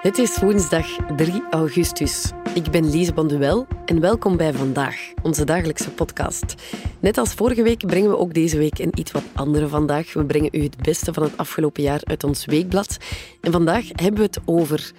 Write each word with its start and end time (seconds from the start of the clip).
Het 0.00 0.18
is 0.18 0.38
woensdag 0.38 0.86
3 1.16 1.42
augustus. 1.50 2.30
Ik 2.54 2.70
ben 2.70 2.90
Lise 2.90 3.12
Bonduel 3.12 3.66
en 3.84 4.00
welkom 4.00 4.36
bij 4.36 4.52
Vandaag, 4.52 5.12
onze 5.22 5.44
dagelijkse 5.44 5.90
podcast. 5.90 6.54
Net 7.00 7.18
als 7.18 7.34
vorige 7.34 7.62
week 7.62 7.86
brengen 7.86 8.10
we 8.10 8.18
ook 8.18 8.34
deze 8.34 8.58
week 8.58 8.78
een 8.78 8.98
iets 8.98 9.12
wat 9.12 9.22
andere 9.34 9.68
Vandaag. 9.68 10.12
We 10.12 10.24
brengen 10.24 10.48
u 10.52 10.62
het 10.62 10.76
beste 10.76 11.12
van 11.12 11.22
het 11.22 11.36
afgelopen 11.36 11.82
jaar 11.82 12.00
uit 12.04 12.24
ons 12.24 12.44
weekblad. 12.44 12.96
En 13.40 13.52
vandaag 13.52 13.84
hebben 13.88 14.20
we 14.20 14.26
het 14.26 14.40
over 14.44 14.92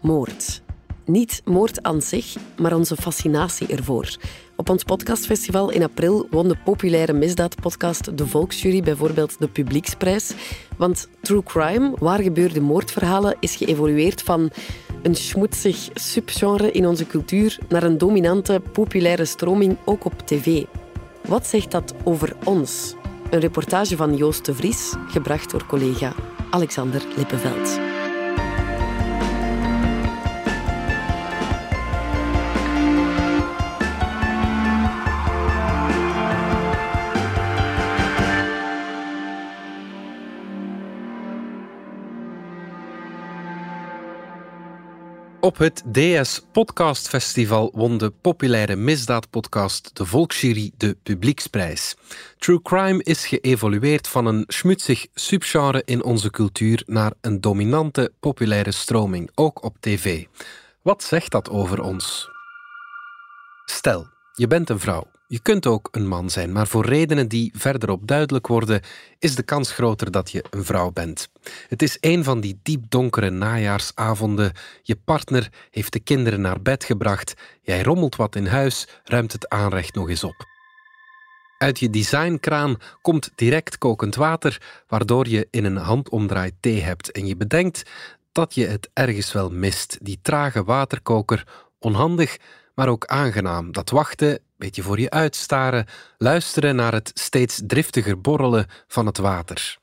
moord. 0.00 0.63
Niet 1.06 1.42
moord 1.44 1.82
aan 1.82 2.02
zich, 2.02 2.36
maar 2.60 2.76
onze 2.76 2.96
fascinatie 2.96 3.66
ervoor. 3.66 4.16
Op 4.56 4.70
ons 4.70 4.84
podcastfestival 4.84 5.70
in 5.70 5.82
april 5.82 6.26
won 6.30 6.48
de 6.48 6.56
populaire 6.64 7.12
misdaadpodcast 7.12 8.18
De 8.18 8.26
Volksjury 8.26 8.82
bijvoorbeeld 8.82 9.38
de 9.38 9.48
publieksprijs. 9.48 10.34
Want 10.76 11.08
true 11.20 11.42
crime, 11.42 11.92
waar 11.98 12.22
gebeurde 12.22 12.60
moordverhalen, 12.60 13.36
is 13.40 13.56
geëvolueerd 13.56 14.22
van 14.22 14.50
een 15.02 15.14
schmoedzig 15.14 15.88
subgenre 15.94 16.70
in 16.70 16.86
onze 16.86 17.06
cultuur 17.06 17.58
naar 17.68 17.82
een 17.82 17.98
dominante 17.98 18.62
populaire 18.72 19.24
stroming 19.24 19.76
ook 19.84 20.04
op 20.04 20.26
tv. 20.26 20.64
Wat 21.28 21.46
zegt 21.46 21.70
dat 21.70 21.94
over 22.04 22.36
ons? 22.44 22.94
Een 23.30 23.40
reportage 23.40 23.96
van 23.96 24.16
Joost 24.16 24.44
de 24.44 24.54
Vries, 24.54 24.94
gebracht 25.08 25.50
door 25.50 25.66
collega 25.66 26.14
Alexander 26.50 27.02
Lippenveld. 27.16 27.93
Op 45.44 45.58
het 45.58 45.82
DS 45.92 46.40
Podcast 46.52 47.08
Festival 47.08 47.70
won 47.74 47.98
de 47.98 48.10
populaire 48.10 48.76
misdaadpodcast 48.76 49.96
De 49.96 50.04
Volksjury 50.04 50.70
de 50.76 50.96
publieksprijs. 51.02 51.96
True 52.38 52.62
crime 52.62 53.02
is 53.02 53.26
geëvolueerd 53.26 54.08
van 54.08 54.26
een 54.26 54.44
schmutzig 54.46 55.06
subgenre 55.14 55.82
in 55.84 56.04
onze 56.04 56.30
cultuur 56.30 56.82
naar 56.86 57.12
een 57.20 57.40
dominante 57.40 58.12
populaire 58.20 58.72
stroming, 58.72 59.30
ook 59.34 59.64
op 59.64 59.76
tv. 59.80 60.24
Wat 60.82 61.02
zegt 61.02 61.30
dat 61.30 61.50
over 61.50 61.82
ons? 61.82 62.30
Stel, 63.64 64.06
je 64.34 64.46
bent 64.46 64.70
een 64.70 64.80
vrouw. 64.80 65.06
Je 65.34 65.40
kunt 65.40 65.66
ook 65.66 65.88
een 65.90 66.06
man 66.06 66.30
zijn, 66.30 66.52
maar 66.52 66.66
voor 66.66 66.86
redenen 66.86 67.28
die 67.28 67.52
verderop 67.56 68.06
duidelijk 68.06 68.46
worden, 68.46 68.80
is 69.18 69.34
de 69.34 69.42
kans 69.42 69.72
groter 69.72 70.10
dat 70.10 70.30
je 70.30 70.44
een 70.50 70.64
vrouw 70.64 70.90
bent. 70.90 71.28
Het 71.68 71.82
is 71.82 71.96
een 72.00 72.24
van 72.24 72.40
die 72.40 72.58
diepdonkere 72.62 73.30
najaarsavonden. 73.30 74.52
Je 74.82 74.96
partner 75.04 75.52
heeft 75.70 75.92
de 75.92 76.00
kinderen 76.00 76.40
naar 76.40 76.62
bed 76.62 76.84
gebracht, 76.84 77.34
jij 77.62 77.82
rommelt 77.82 78.16
wat 78.16 78.36
in 78.36 78.46
huis, 78.46 78.88
ruimt 79.04 79.32
het 79.32 79.48
aanrecht 79.48 79.94
nog 79.94 80.08
eens 80.08 80.24
op. 80.24 80.46
Uit 81.58 81.78
je 81.78 81.90
designkraan 81.90 82.76
komt 83.02 83.30
direct 83.34 83.78
kokend 83.78 84.14
water, 84.14 84.82
waardoor 84.86 85.28
je 85.28 85.48
in 85.50 85.64
een 85.64 85.76
handomdraai 85.76 86.50
thee 86.60 86.80
hebt 86.80 87.12
en 87.12 87.26
je 87.26 87.36
bedenkt 87.36 87.82
dat 88.32 88.54
je 88.54 88.66
het 88.66 88.90
ergens 88.92 89.32
wel 89.32 89.50
mist. 89.50 89.98
Die 90.02 90.18
trage 90.22 90.64
waterkoker, 90.64 91.46
onhandig, 91.78 92.36
maar 92.74 92.88
ook 92.88 93.06
aangenaam. 93.06 93.72
Dat 93.72 93.90
wachten, 93.90 94.38
beetje 94.56 94.82
voor 94.82 95.00
je 95.00 95.10
uitstaren, 95.10 95.86
luisteren 96.18 96.76
naar 96.76 96.92
het 96.92 97.10
steeds 97.14 97.60
driftiger 97.66 98.20
borrelen 98.20 98.66
van 98.86 99.06
het 99.06 99.18
water. 99.18 99.78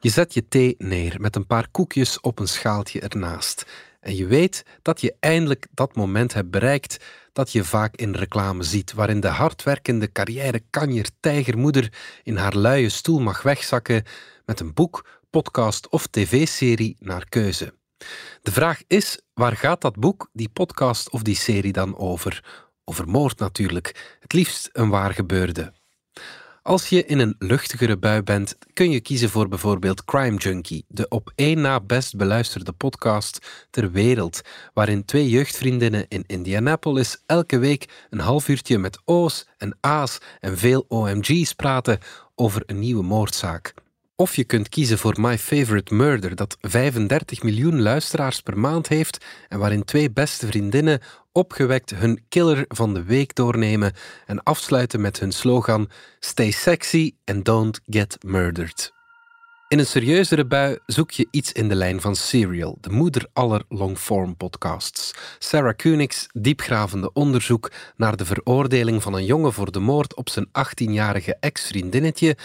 Je 0.00 0.08
zet 0.08 0.34
je 0.34 0.48
thee 0.48 0.74
neer 0.78 1.20
met 1.20 1.36
een 1.36 1.46
paar 1.46 1.68
koekjes 1.70 2.20
op 2.20 2.38
een 2.38 2.48
schaaltje 2.48 3.00
ernaast. 3.00 3.66
En 4.00 4.16
je 4.16 4.26
weet 4.26 4.64
dat 4.82 5.00
je 5.00 5.14
eindelijk 5.20 5.66
dat 5.74 5.96
moment 5.96 6.34
hebt 6.34 6.50
bereikt 6.50 7.04
dat 7.32 7.52
je 7.52 7.64
vaak 7.64 7.96
in 7.96 8.14
reclame 8.14 8.62
ziet, 8.62 8.92
waarin 8.92 9.20
de 9.20 9.28
hardwerkende 9.28 10.12
carrière-kanjer 10.12 11.10
tijgermoeder 11.20 11.92
in 12.22 12.36
haar 12.36 12.56
luie 12.56 12.88
stoel 12.88 13.20
mag 13.20 13.42
wegzakken 13.42 14.04
met 14.44 14.60
een 14.60 14.74
boek, 14.74 15.20
podcast 15.30 15.88
of 15.88 16.06
tv-serie 16.06 16.96
naar 16.98 17.28
keuze. 17.28 17.79
De 18.42 18.52
vraag 18.52 18.82
is, 18.86 19.20
waar 19.34 19.56
gaat 19.56 19.80
dat 19.80 19.96
boek, 19.96 20.28
die 20.32 20.48
podcast 20.48 21.10
of 21.10 21.22
die 21.22 21.36
serie 21.36 21.72
dan 21.72 21.98
over? 21.98 22.44
Over 22.84 23.08
moord 23.08 23.38
natuurlijk, 23.38 24.16
het 24.20 24.32
liefst 24.32 24.68
een 24.72 24.88
waar 24.88 25.14
gebeurde. 25.14 25.72
Als 26.62 26.88
je 26.88 27.04
in 27.04 27.18
een 27.18 27.34
luchtigere 27.38 27.98
bui 27.98 28.22
bent, 28.22 28.58
kun 28.72 28.90
je 28.90 29.00
kiezen 29.00 29.30
voor 29.30 29.48
bijvoorbeeld 29.48 30.04
Crime 30.04 30.36
Junkie, 30.36 30.84
de 30.88 31.08
op 31.08 31.32
één 31.34 31.60
na 31.60 31.80
best 31.80 32.16
beluisterde 32.16 32.72
podcast 32.72 33.66
ter 33.70 33.90
wereld, 33.90 34.40
waarin 34.74 35.04
twee 35.04 35.28
jeugdvriendinnen 35.28 36.06
in 36.08 36.24
Indianapolis 36.26 37.22
elke 37.26 37.58
week 37.58 38.06
een 38.10 38.20
half 38.20 38.48
uurtje 38.48 38.78
met 38.78 38.98
O's 39.04 39.46
en 39.58 39.76
A's 39.80 40.18
en 40.40 40.58
veel 40.58 40.84
OMG's 40.88 41.52
praten 41.52 41.98
over 42.34 42.62
een 42.66 42.78
nieuwe 42.78 43.02
moordzaak. 43.02 43.74
Of 44.20 44.36
je 44.36 44.44
kunt 44.44 44.68
kiezen 44.68 44.98
voor 44.98 45.16
My 45.20 45.38
Favorite 45.38 45.94
Murder, 45.94 46.34
dat 46.34 46.56
35 46.60 47.42
miljoen 47.42 47.82
luisteraars 47.82 48.40
per 48.40 48.58
maand 48.58 48.88
heeft 48.88 49.24
en 49.48 49.58
waarin 49.58 49.84
twee 49.84 50.10
beste 50.10 50.46
vriendinnen 50.46 51.00
opgewekt 51.32 51.90
hun 51.90 52.24
killer 52.28 52.64
van 52.68 52.94
de 52.94 53.02
week 53.02 53.34
doornemen 53.34 53.92
en 54.26 54.42
afsluiten 54.42 55.00
met 55.00 55.20
hun 55.20 55.32
slogan 55.32 55.90
Stay 56.18 56.50
sexy 56.50 57.14
and 57.24 57.44
don't 57.44 57.80
get 57.86 58.16
murdered. 58.24 58.92
In 59.68 59.78
een 59.78 59.86
serieuzere 59.86 60.46
bui 60.46 60.78
zoek 60.86 61.10
je 61.10 61.28
iets 61.30 61.52
in 61.52 61.68
de 61.68 61.74
lijn 61.74 62.00
van 62.00 62.16
Serial, 62.16 62.78
de 62.80 62.90
moeder 62.90 63.26
aller 63.32 63.62
longform 63.68 64.36
podcasts. 64.36 65.14
Sarah 65.38 65.76
Koenig's 65.76 66.26
diepgravende 66.32 67.12
onderzoek 67.12 67.70
naar 67.96 68.16
de 68.16 68.24
veroordeling 68.24 69.02
van 69.02 69.14
een 69.14 69.24
jongen 69.24 69.52
voor 69.52 69.72
de 69.72 69.80
moord 69.80 70.14
op 70.14 70.28
zijn 70.28 70.46
18-jarige 70.46 71.36
ex-vriendinnetje 71.40 72.36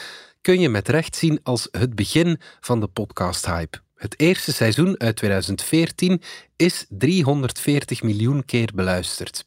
kun 0.45 0.59
je 0.59 0.69
met 0.69 0.87
recht 0.87 1.15
zien 1.15 1.39
als 1.43 1.67
het 1.71 1.95
begin 1.95 2.39
van 2.59 2.79
de 2.79 2.87
podcast-hype. 2.87 3.77
Het 3.95 4.19
eerste 4.19 4.53
seizoen 4.53 4.99
uit 4.99 5.15
2014 5.15 6.21
is 6.55 6.85
340 6.89 8.03
miljoen 8.03 8.45
keer 8.45 8.71
beluisterd. 8.75 9.45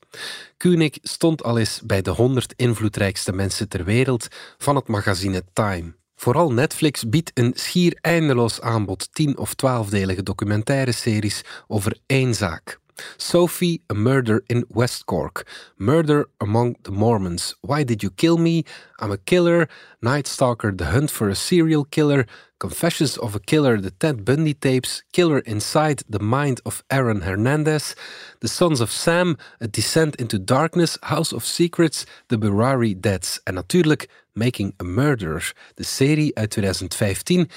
Koenig 0.57 0.99
stond 1.03 1.43
al 1.43 1.59
eens 1.59 1.81
bij 1.85 2.03
de 2.03 2.11
100 2.11 2.53
invloedrijkste 2.57 3.33
mensen 3.33 3.69
ter 3.69 3.85
wereld 3.85 4.29
van 4.59 4.77
het 4.77 4.89
magazine 4.89 5.45
Time. 5.53 5.95
Vooral 6.17 6.53
Netflix 6.53 7.09
biedt 7.09 7.31
een 7.35 7.53
schier 7.55 7.99
eindeloos 8.01 8.61
aanbod 8.61 9.09
10 9.13 9.39
of 9.39 9.53
12-delige 9.53 10.23
documentaire 10.23 10.93
series 10.93 11.43
over 11.67 11.99
één 12.07 12.35
zaak. 12.35 12.79
Sophie, 13.17 13.83
A 13.91 13.95
Murder 13.95 14.43
in 14.49 14.65
West 14.69 15.07
Cork. 15.07 15.47
Murder 15.77 16.29
Among 16.41 16.77
the 16.83 16.91
Mormons. 16.91 17.55
Why 17.61 17.85
Did 17.85 18.03
You 18.03 18.11
Kill 18.11 18.39
Me? 18.39 18.65
I'm 19.01 19.13
a 19.13 19.19
Killer. 19.19 19.69
Night 20.03 20.27
Stalker, 20.27 20.73
The 20.73 20.87
Hunt 20.87 21.11
for 21.11 21.29
a 21.29 21.35
Serial 21.35 21.85
Killer. 21.85 22.27
Confessions 22.59 23.17
of 23.17 23.35
a 23.35 23.41
Killer, 23.41 23.81
The 23.81 23.91
Ted 23.91 24.25
Bundy 24.25 24.55
Tapes. 24.55 25.03
Killer 25.13 25.41
Inside 25.41 26.03
the 26.09 26.19
Mind 26.19 26.61
of 26.65 26.83
Aaron 26.91 27.23
Hernandez. 27.23 27.95
The 28.41 28.49
Sons 28.49 28.81
of 28.81 28.91
Sam, 28.91 29.37
A 29.61 29.69
Descent 29.69 30.17
into 30.17 30.39
Darkness. 30.39 30.99
House 31.03 31.33
of 31.33 31.45
Secrets, 31.45 32.07
The 32.29 32.39
Berari 32.39 32.95
Deads. 33.01 33.41
En 33.45 33.55
natuurlijk 33.55 34.09
Making 34.33 34.75
a 34.81 34.85
Murderer, 34.85 35.53
de 35.75 35.85
serie 35.85 36.35
uit 36.35 36.51
2015 36.51 37.49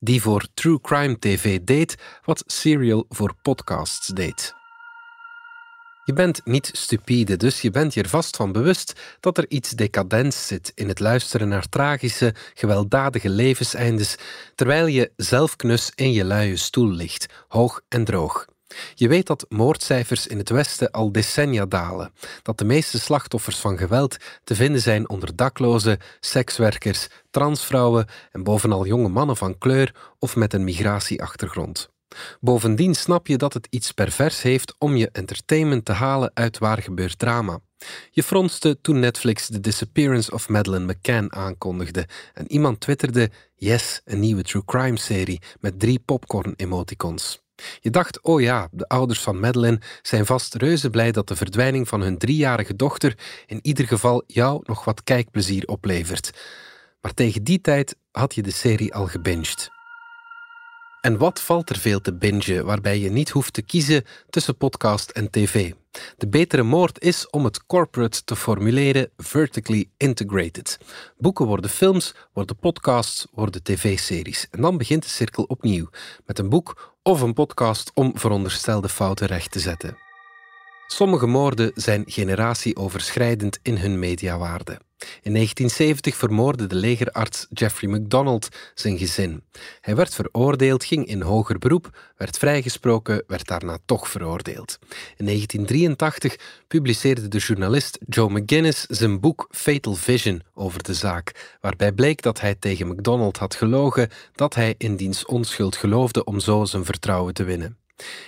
die 0.00 0.22
voor 0.22 0.46
True 0.54 0.80
Crime 0.80 1.18
TV 1.18 1.60
deed 1.62 1.96
wat 2.24 2.42
Serial 2.46 3.04
voor 3.08 3.34
podcasts 3.42 4.06
deed. 4.06 4.59
Je 6.10 6.16
bent 6.16 6.40
niet 6.44 6.70
stupide, 6.72 7.36
dus 7.36 7.60
je 7.60 7.70
bent 7.70 7.94
je 7.94 8.02
er 8.02 8.08
vast 8.08 8.36
van 8.36 8.52
bewust 8.52 8.92
dat 9.20 9.38
er 9.38 9.44
iets 9.48 9.70
decadents 9.70 10.46
zit 10.46 10.72
in 10.74 10.88
het 10.88 11.00
luisteren 11.00 11.48
naar 11.48 11.68
tragische, 11.68 12.34
gewelddadige 12.54 13.28
levenseindes, 13.28 14.16
terwijl 14.54 14.86
je 14.86 15.12
zelfknus 15.16 15.92
in 15.94 16.12
je 16.12 16.24
luie 16.24 16.56
stoel 16.56 16.88
ligt, 16.88 17.26
hoog 17.48 17.80
en 17.88 18.04
droog. 18.04 18.46
Je 18.94 19.08
weet 19.08 19.26
dat 19.26 19.46
moordcijfers 19.48 20.26
in 20.26 20.38
het 20.38 20.48
Westen 20.48 20.90
al 20.90 21.12
decennia 21.12 21.66
dalen, 21.66 22.12
dat 22.42 22.58
de 22.58 22.64
meeste 22.64 22.98
slachtoffers 23.00 23.56
van 23.56 23.78
geweld 23.78 24.16
te 24.44 24.54
vinden 24.54 24.80
zijn 24.80 25.08
onder 25.08 25.36
daklozen, 25.36 25.98
sekswerkers, 26.20 27.08
transvrouwen 27.30 28.06
en 28.32 28.42
bovenal 28.42 28.86
jonge 28.86 29.08
mannen 29.08 29.36
van 29.36 29.58
kleur 29.58 29.94
of 30.18 30.36
met 30.36 30.52
een 30.52 30.64
migratieachtergrond. 30.64 31.90
Bovendien 32.40 32.94
snap 32.94 33.26
je 33.26 33.36
dat 33.36 33.54
het 33.54 33.66
iets 33.70 33.92
pervers 33.92 34.42
heeft 34.42 34.74
om 34.78 34.96
je 34.96 35.08
entertainment 35.12 35.84
te 35.84 35.92
halen 35.92 36.30
uit 36.34 36.58
waar 36.58 36.82
gebeurt 36.82 37.18
drama. 37.18 37.60
Je 38.10 38.22
fronste 38.22 38.78
toen 38.80 38.98
Netflix 38.98 39.46
The 39.46 39.60
Disappearance 39.60 40.32
of 40.32 40.48
Madeleine 40.48 40.92
McCann 40.92 41.32
aankondigde 41.32 42.08
en 42.34 42.52
iemand 42.52 42.80
twitterde: 42.80 43.30
Yes, 43.54 44.00
een 44.04 44.20
nieuwe 44.20 44.42
true 44.42 44.64
crime 44.64 44.98
serie 44.98 45.40
met 45.60 45.78
drie 45.78 45.98
popcorn-emoticons. 45.98 47.42
Je 47.80 47.90
dacht, 47.90 48.22
oh 48.22 48.40
ja, 48.40 48.68
de 48.70 48.88
ouders 48.88 49.20
van 49.20 49.40
Madeleine 49.40 49.80
zijn 50.02 50.26
vast 50.26 50.54
reuze 50.54 50.90
blij 50.90 51.12
dat 51.12 51.28
de 51.28 51.36
verdwijning 51.36 51.88
van 51.88 52.00
hun 52.00 52.18
driejarige 52.18 52.76
dochter 52.76 53.18
in 53.46 53.58
ieder 53.62 53.86
geval 53.86 54.22
jou 54.26 54.60
nog 54.62 54.84
wat 54.84 55.04
kijkplezier 55.04 55.66
oplevert. 55.66 56.30
Maar 57.00 57.14
tegen 57.14 57.44
die 57.44 57.60
tijd 57.60 57.96
had 58.10 58.34
je 58.34 58.42
de 58.42 58.52
serie 58.52 58.94
al 58.94 59.06
gebinged. 59.06 59.79
En 61.00 61.18
wat 61.18 61.40
valt 61.40 61.70
er 61.70 61.78
veel 61.78 62.00
te 62.00 62.14
bingen 62.14 62.64
waarbij 62.64 62.98
je 62.98 63.10
niet 63.10 63.30
hoeft 63.30 63.52
te 63.52 63.62
kiezen 63.62 64.04
tussen 64.30 64.56
podcast 64.56 65.10
en 65.10 65.30
tv? 65.30 65.72
De 66.16 66.28
betere 66.28 66.62
moord 66.62 67.02
is 67.02 67.30
om 67.30 67.44
het 67.44 67.66
corporate 67.66 68.24
te 68.24 68.36
formuleren 68.36 69.10
vertically 69.16 69.90
integrated. 69.96 70.78
Boeken 71.18 71.46
worden 71.46 71.70
films, 71.70 72.14
worden 72.32 72.56
podcasts, 72.56 73.26
worden 73.32 73.62
tv-series. 73.62 74.46
En 74.50 74.60
dan 74.60 74.78
begint 74.78 75.02
de 75.02 75.08
cirkel 75.08 75.44
opnieuw 75.44 75.88
met 76.26 76.38
een 76.38 76.48
boek 76.48 76.96
of 77.02 77.20
een 77.20 77.34
podcast 77.34 77.90
om 77.94 78.12
veronderstelde 78.14 78.88
fouten 78.88 79.26
recht 79.26 79.50
te 79.50 79.60
zetten. 79.60 80.09
Sommige 80.92 81.26
moorden 81.26 81.72
zijn 81.74 82.02
generatieoverschrijdend 82.06 83.58
in 83.62 83.76
hun 83.76 83.98
mediawaarde. 83.98 84.80
In 84.98 85.32
1970 85.32 86.16
vermoordde 86.16 86.66
de 86.66 86.74
legerarts 86.74 87.46
Jeffrey 87.50 87.90
MacDonald 87.90 88.48
zijn 88.74 88.98
gezin. 88.98 89.42
Hij 89.80 89.96
werd 89.96 90.14
veroordeeld, 90.14 90.84
ging 90.84 91.06
in 91.06 91.20
hoger 91.20 91.58
beroep, 91.58 92.12
werd 92.16 92.38
vrijgesproken, 92.38 93.24
werd 93.26 93.46
daarna 93.46 93.78
toch 93.84 94.08
veroordeeld. 94.08 94.78
In 95.16 95.24
1983 95.24 96.36
publiceerde 96.68 97.28
de 97.28 97.38
journalist 97.38 97.98
Joe 98.08 98.30
McGinnis 98.30 98.86
zijn 98.86 99.20
boek 99.20 99.46
Fatal 99.50 99.94
Vision 99.94 100.42
over 100.54 100.82
de 100.82 100.94
zaak, 100.94 101.56
waarbij 101.60 101.92
bleek 101.92 102.22
dat 102.22 102.40
hij 102.40 102.54
tegen 102.54 102.86
MacDonald 102.86 103.36
had 103.36 103.54
gelogen 103.54 104.08
dat 104.34 104.54
hij 104.54 104.74
in 104.78 104.96
diens 104.96 105.26
onschuld 105.26 105.76
geloofde 105.76 106.24
om 106.24 106.40
zo 106.40 106.64
zijn 106.64 106.84
vertrouwen 106.84 107.34
te 107.34 107.44
winnen. 107.44 107.78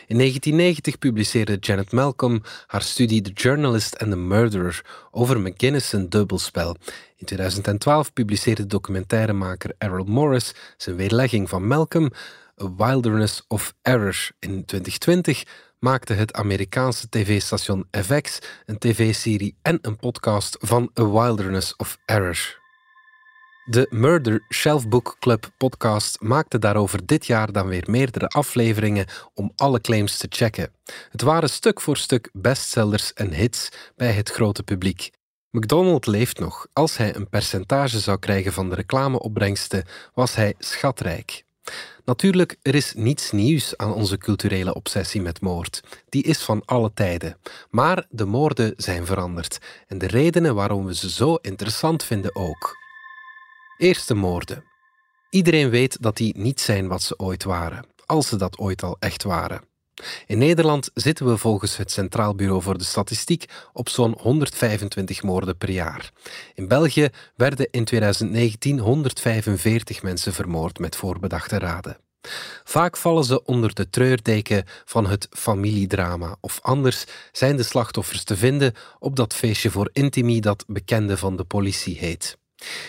In 0.07 0.19
1990 0.19 0.99
publiceerde 0.99 1.57
Janet 1.57 1.93
Malcolm 1.93 2.43
haar 2.67 2.83
studie 2.83 3.21
The 3.21 3.31
Journalist 3.31 3.99
and 3.99 4.11
the 4.11 4.17
Murderer 4.17 4.83
over 5.11 5.41
McGinnis' 5.41 6.09
dubbelspel. 6.09 6.77
In 7.17 7.27
2012 7.27 8.13
publiceerde 8.13 8.67
documentairemaker 8.67 9.75
Errol 9.79 10.05
Morris 10.05 10.55
zijn 10.77 10.97
weerlegging 10.97 11.49
van 11.49 11.67
Malcolm, 11.67 12.11
A 12.63 12.75
Wilderness 12.77 13.45
of 13.49 13.75
Error. 13.83 14.31
In 14.39 14.65
2020 14.65 15.45
maakte 15.79 16.13
het 16.13 16.33
Amerikaanse 16.33 17.09
tv-station 17.09 17.87
FX 17.91 18.39
een 18.67 18.79
tv-serie 18.79 19.57
en 19.63 19.79
een 19.83 19.97
podcast 19.97 20.57
van 20.61 20.91
A 21.01 21.11
Wilderness 21.11 21.77
of 21.77 21.99
Error. 22.05 22.62
De 23.64 23.87
Murder 23.91 24.44
Shelf 24.49 24.88
Book 24.88 25.17
Club 25.19 25.50
podcast 25.56 26.20
maakte 26.20 26.59
daarover 26.59 27.06
dit 27.06 27.26
jaar 27.26 27.53
dan 27.53 27.67
weer 27.67 27.85
meerdere 27.87 28.29
afleveringen 28.29 29.06
om 29.35 29.53
alle 29.56 29.81
claims 29.81 30.17
te 30.17 30.26
checken. 30.31 30.73
Het 31.11 31.23
waren 31.23 31.50
stuk 31.50 31.81
voor 31.81 31.97
stuk 31.97 32.31
bestsellers 32.32 33.12
en 33.12 33.32
hits 33.32 33.69
bij 33.97 34.12
het 34.12 34.31
grote 34.31 34.62
publiek. 34.62 35.11
McDonald 35.50 36.06
leeft 36.06 36.38
nog. 36.38 36.67
Als 36.73 36.97
hij 36.97 37.17
een 37.17 37.29
percentage 37.29 37.99
zou 38.00 38.19
krijgen 38.19 38.53
van 38.53 38.69
de 38.69 38.75
reclameopbrengsten, 38.75 39.85
was 40.14 40.35
hij 40.35 40.55
schatrijk. 40.59 41.44
Natuurlijk, 42.05 42.56
er 42.62 42.75
is 42.75 42.93
niets 42.94 43.31
nieuws 43.31 43.76
aan 43.76 43.94
onze 43.94 44.19
culturele 44.19 44.75
obsessie 44.75 45.20
met 45.20 45.41
moord. 45.41 45.82
Die 46.09 46.23
is 46.23 46.43
van 46.43 46.62
alle 46.64 46.91
tijden. 46.94 47.37
Maar 47.70 48.06
de 48.11 48.25
moorden 48.25 48.75
zijn 48.76 49.06
veranderd 49.06 49.59
en 49.87 49.99
de 49.99 50.06
redenen 50.06 50.55
waarom 50.55 50.87
we 50.87 50.94
ze 50.94 51.11
zo 51.11 51.35
interessant 51.35 52.05
vinden 52.05 52.35
ook. 52.35 52.81
Eerste 53.82 54.14
moorden. 54.14 54.64
Iedereen 55.31 55.70
weet 55.70 56.02
dat 56.02 56.17
die 56.17 56.38
niet 56.38 56.61
zijn 56.61 56.88
wat 56.88 57.02
ze 57.02 57.19
ooit 57.19 57.44
waren, 57.44 57.87
als 58.06 58.29
ze 58.29 58.37
dat 58.37 58.58
ooit 58.58 58.82
al 58.82 58.96
echt 58.99 59.23
waren. 59.23 59.62
In 60.26 60.38
Nederland 60.38 60.90
zitten 60.94 61.26
we 61.26 61.37
volgens 61.37 61.76
het 61.76 61.90
Centraal 61.90 62.34
Bureau 62.34 62.62
voor 62.62 62.79
de 62.79 62.84
Statistiek 62.84 63.44
op 63.73 63.88
zo'n 63.88 64.19
125 64.20 65.23
moorden 65.23 65.56
per 65.56 65.70
jaar. 65.70 66.11
In 66.55 66.69
België 66.69 67.08
werden 67.37 67.69
in 67.70 67.84
2019 67.84 68.79
145 68.79 70.02
mensen 70.02 70.32
vermoord 70.32 70.78
met 70.78 70.96
voorbedachte 70.96 71.58
raden. 71.58 71.96
Vaak 72.64 72.96
vallen 72.96 73.25
ze 73.25 73.44
onder 73.44 73.75
de 73.75 73.90
treurdeken 73.90 74.64
van 74.85 75.06
het 75.06 75.28
familiedrama, 75.31 76.37
of 76.40 76.58
anders 76.61 77.05
zijn 77.32 77.56
de 77.56 77.62
slachtoffers 77.62 78.25
te 78.25 78.37
vinden 78.37 78.75
op 78.99 79.17
dat 79.17 79.35
feestje 79.35 79.70
voor 79.70 79.90
intimie 79.93 80.40
dat 80.40 80.64
bekende 80.67 81.17
van 81.17 81.37
de 81.37 81.44
politie 81.44 81.99
heet. 81.99 82.40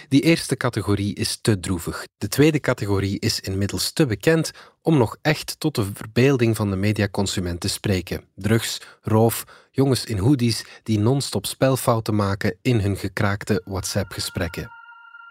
Die 0.10 0.22
eerste 0.22 0.58
categorie 0.58 1.16
is 1.16 1.38
te 1.42 1.60
droevig. 1.60 2.06
De 2.18 2.28
tweede 2.28 2.60
categorie 2.60 3.20
is 3.20 3.40
inmiddels 3.40 3.92
te 3.92 4.06
bekend 4.06 4.52
om 4.82 4.98
nog 4.98 5.18
echt 5.22 5.60
tot 5.60 5.76
de 5.76 5.86
verbeelding 5.94 6.56
van 6.56 6.70
de 6.70 6.76
mediaconsument 6.76 7.60
te 7.60 7.68
spreken. 7.68 8.24
Drugs, 8.36 8.82
roof, 9.02 9.44
jongens 9.72 10.06
in 10.06 10.18
hoodies 10.18 10.66
die 10.84 11.00
non-stop 11.00 11.46
spelfouten 11.46 12.16
maken 12.16 12.56
in 12.62 12.80
hun 12.80 12.98
gekraakte 12.98 13.62
WhatsApp-gesprekken. 13.66 14.83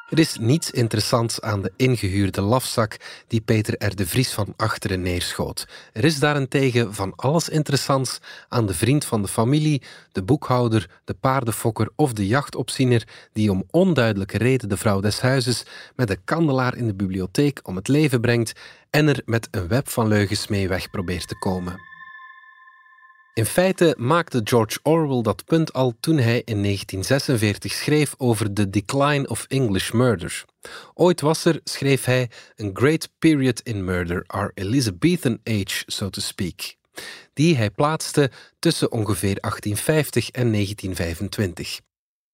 Er 0.08 0.18
is 0.18 0.36
niets 0.40 0.70
interessants 0.70 1.40
aan 1.40 1.62
de 1.62 1.72
ingehuurde 1.76 2.40
lafzak 2.40 2.96
die 3.26 3.40
Peter 3.40 3.86
R. 3.86 3.96
de 3.96 4.06
Vries 4.06 4.32
van 4.32 4.54
achteren 4.56 5.02
neerschoot. 5.02 5.66
Er 5.92 6.04
is 6.04 6.18
daarentegen 6.18 6.94
van 6.94 7.12
alles 7.16 7.48
interessants 7.48 8.18
aan 8.48 8.66
de 8.66 8.74
vriend 8.74 9.04
van 9.04 9.22
de 9.22 9.28
familie, 9.28 9.82
de 10.12 10.22
boekhouder, 10.22 10.90
de 11.04 11.14
paardenfokker 11.14 11.88
of 11.96 12.12
de 12.12 12.26
jachtopziener 12.26 13.08
die 13.32 13.50
om 13.50 13.64
onduidelijke 13.70 14.38
reden 14.38 14.68
de 14.68 14.76
vrouw 14.76 15.00
des 15.00 15.20
huizes 15.20 15.62
met 15.96 16.08
de 16.08 16.18
kandelaar 16.24 16.76
in 16.76 16.86
de 16.86 16.94
bibliotheek 16.94 17.60
om 17.62 17.76
het 17.76 17.88
leven 17.88 18.20
brengt 18.20 18.52
en 18.90 19.08
er 19.08 19.22
met 19.24 19.48
een 19.50 19.68
web 19.68 19.88
van 19.88 20.08
leugens 20.08 20.46
mee 20.48 20.68
weg 20.68 20.90
probeert 20.90 21.28
te 21.28 21.38
komen. 21.38 21.91
In 23.34 23.46
feite 23.46 23.94
maakte 23.98 24.40
George 24.44 24.78
Orwell 24.82 25.22
dat 25.22 25.44
punt 25.44 25.72
al 25.72 25.94
toen 26.00 26.16
hij 26.16 26.42
in 26.44 26.62
1946 26.62 27.72
schreef 27.72 28.14
over 28.16 28.52
The 28.52 28.70
Decline 28.70 29.28
of 29.28 29.44
English 29.48 29.90
Murder. 29.90 30.44
Ooit 30.94 31.20
was 31.20 31.44
er, 31.44 31.60
schreef 31.64 32.04
hij, 32.04 32.30
een 32.56 32.70
great 32.74 33.08
period 33.18 33.60
in 33.60 33.84
murder, 33.84 34.24
our 34.26 34.50
Elizabethan 34.54 35.38
age, 35.44 35.82
so 35.86 36.10
to 36.10 36.20
speak, 36.20 36.74
die 37.32 37.56
hij 37.56 37.70
plaatste 37.70 38.30
tussen 38.58 38.92
ongeveer 38.92 39.36
1850 39.40 40.30
en 40.30 40.52
1925. 40.52 41.80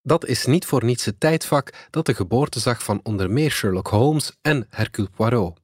Dat 0.03 0.27
is 0.27 0.47
niet 0.47 0.67
voor 0.67 0.85
niets 0.85 1.05
het 1.05 1.21
tijdvak 1.21 1.73
dat 1.91 2.07
de 2.07 2.15
geboorte 2.15 2.61
zag 2.61 2.83
van 2.83 3.01
onder 3.03 3.31
meer 3.31 3.51
Sherlock 3.51 3.89
Holmes 3.89 4.33
en 4.43 4.67
Hercule 4.71 5.09
Poirot. 5.17 5.59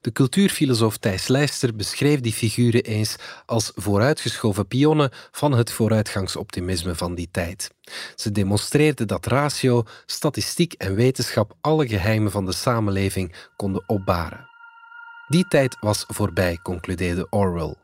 De 0.00 0.12
cultuurfilosoof 0.12 0.96
Thijs 0.96 1.28
Leister 1.28 1.76
beschreef 1.76 2.20
die 2.20 2.32
figuren 2.32 2.82
eens 2.82 3.16
als 3.46 3.72
vooruitgeschoven 3.74 4.66
pionnen 4.66 5.10
van 5.30 5.52
het 5.52 5.72
vooruitgangsoptimisme 5.72 6.94
van 6.94 7.14
die 7.14 7.28
tijd. 7.30 7.70
Ze 8.14 8.32
demonstreerden 8.32 9.06
dat 9.06 9.26
ratio, 9.26 9.84
statistiek 10.06 10.72
en 10.72 10.94
wetenschap 10.94 11.56
alle 11.60 11.88
geheimen 11.88 12.30
van 12.30 12.44
de 12.44 12.52
samenleving 12.52 13.34
konden 13.56 13.82
opbaren. 13.86 14.48
Die 15.28 15.48
tijd 15.48 15.76
was 15.80 16.04
voorbij, 16.06 16.58
concludeerde 16.62 17.26
Orwell. 17.30 17.74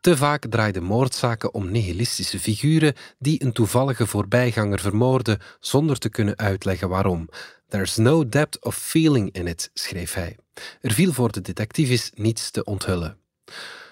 Te 0.00 0.16
vaak 0.16 0.46
draaiden 0.46 0.82
moordzaken 0.82 1.54
om 1.54 1.70
nihilistische 1.70 2.38
figuren 2.38 2.94
die 3.18 3.44
een 3.44 3.52
toevallige 3.52 4.06
voorbijganger 4.06 4.80
vermoorden 4.80 5.38
zonder 5.60 5.98
te 5.98 6.08
kunnen 6.08 6.38
uitleggen 6.38 6.88
waarom. 6.88 7.28
There's 7.68 7.96
no 7.96 8.28
depth 8.28 8.64
of 8.64 8.76
feeling 8.76 9.32
in 9.32 9.46
it, 9.46 9.70
schreef 9.74 10.14
hij. 10.14 10.36
Er 10.80 10.92
viel 10.92 11.12
voor 11.12 11.32
de 11.32 11.40
detectives 11.40 12.10
niets 12.14 12.50
te 12.50 12.64
onthullen. 12.64 13.18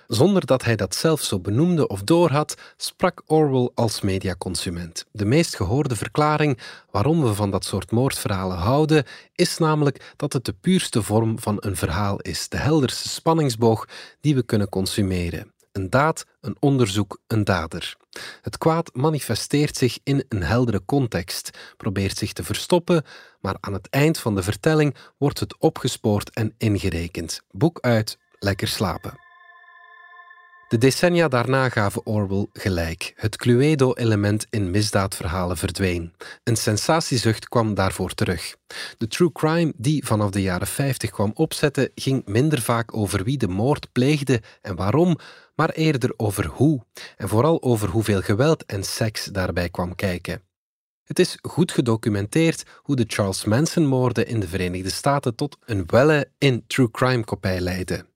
Zonder 0.06 0.46
dat 0.46 0.64
hij 0.64 0.76
dat 0.76 0.94
zelf 0.94 1.20
zo 1.20 1.40
benoemde 1.40 1.88
of 1.88 2.02
doorhad, 2.02 2.54
sprak 2.76 3.22
Orwell 3.26 3.70
als 3.74 4.00
mediaconsument. 4.00 5.06
De 5.12 5.24
meest 5.24 5.56
gehoorde 5.56 5.96
verklaring 5.96 6.58
waarom 6.90 7.22
we 7.22 7.34
van 7.34 7.50
dat 7.50 7.64
soort 7.64 7.90
moordverhalen 7.90 8.56
houden, 8.56 9.04
is 9.34 9.58
namelijk 9.58 10.12
dat 10.16 10.32
het 10.32 10.44
de 10.44 10.52
puurste 10.52 11.02
vorm 11.02 11.38
van 11.38 11.56
een 11.60 11.76
verhaal 11.76 12.20
is, 12.20 12.48
de 12.48 12.56
helderste 12.56 13.08
spanningsboog 13.08 13.88
die 14.20 14.34
we 14.34 14.42
kunnen 14.42 14.68
consumeren. 14.68 15.53
Een 15.74 15.90
daad, 15.90 16.24
een 16.40 16.56
onderzoek, 16.60 17.18
een 17.26 17.44
dader. 17.44 17.96
Het 18.42 18.58
kwaad 18.58 18.94
manifesteert 18.94 19.76
zich 19.76 19.98
in 20.02 20.24
een 20.28 20.42
heldere 20.42 20.84
context, 20.84 21.50
probeert 21.76 22.18
zich 22.18 22.32
te 22.32 22.44
verstoppen, 22.44 23.04
maar 23.40 23.56
aan 23.60 23.72
het 23.72 23.88
eind 23.90 24.18
van 24.18 24.34
de 24.34 24.42
vertelling 24.42 24.94
wordt 25.18 25.40
het 25.40 25.58
opgespoord 25.58 26.30
en 26.30 26.54
ingerekend. 26.58 27.42
Boek 27.50 27.80
uit, 27.80 28.18
lekker 28.38 28.68
slapen. 28.68 29.23
De 30.68 30.78
decennia 30.78 31.28
daarna 31.28 31.68
gaven 31.68 32.06
Orwell 32.06 32.46
gelijk. 32.52 33.12
Het 33.16 33.36
Cluedo-element 33.36 34.46
in 34.50 34.70
misdaadverhalen 34.70 35.56
verdween. 35.56 36.12
Een 36.44 36.56
sensatiezucht 36.56 37.48
kwam 37.48 37.74
daarvoor 37.74 38.14
terug. 38.14 38.56
De 38.98 39.06
true 39.06 39.32
crime 39.32 39.72
die 39.76 40.06
vanaf 40.06 40.30
de 40.30 40.42
jaren 40.42 40.66
50 40.66 41.10
kwam 41.10 41.30
opzetten, 41.34 41.90
ging 41.94 42.26
minder 42.26 42.60
vaak 42.60 42.96
over 42.96 43.24
wie 43.24 43.38
de 43.38 43.48
moord 43.48 43.92
pleegde 43.92 44.42
en 44.62 44.76
waarom, 44.76 45.18
maar 45.54 45.70
eerder 45.70 46.14
over 46.16 46.46
hoe, 46.46 46.84
en 47.16 47.28
vooral 47.28 47.62
over 47.62 47.88
hoeveel 47.88 48.20
geweld 48.20 48.64
en 48.64 48.84
seks 48.84 49.24
daarbij 49.24 49.68
kwam 49.68 49.94
kijken. 49.94 50.42
Het 51.04 51.18
is 51.18 51.38
goed 51.42 51.72
gedocumenteerd 51.72 52.62
hoe 52.82 52.96
de 52.96 53.04
Charles 53.06 53.44
Manson-moorden 53.44 54.26
in 54.26 54.40
de 54.40 54.48
Verenigde 54.48 54.90
Staten 54.90 55.34
tot 55.34 55.58
een 55.64 55.84
welle 55.86 56.30
in 56.38 56.64
true 56.66 56.90
crime 56.90 57.24
kopij 57.24 57.60
leidden, 57.60 58.06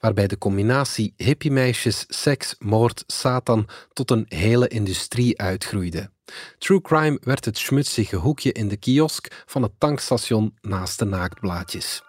waarbij 0.00 0.26
de 0.26 0.38
combinatie 0.38 1.14
hippiemeisjes, 1.16 2.04
seks, 2.08 2.54
moord, 2.58 3.04
Satan 3.06 3.68
tot 3.92 4.10
een 4.10 4.26
hele 4.28 4.68
industrie 4.68 5.38
uitgroeide. 5.40 6.10
True 6.58 6.80
crime 6.80 7.18
werd 7.22 7.44
het 7.44 7.58
schmutzige 7.58 8.16
hoekje 8.16 8.52
in 8.52 8.68
de 8.68 8.76
kiosk 8.76 9.42
van 9.46 9.62
het 9.62 9.72
tankstation 9.78 10.54
naast 10.60 10.98
de 10.98 11.04
naaktblaadjes. 11.04 12.02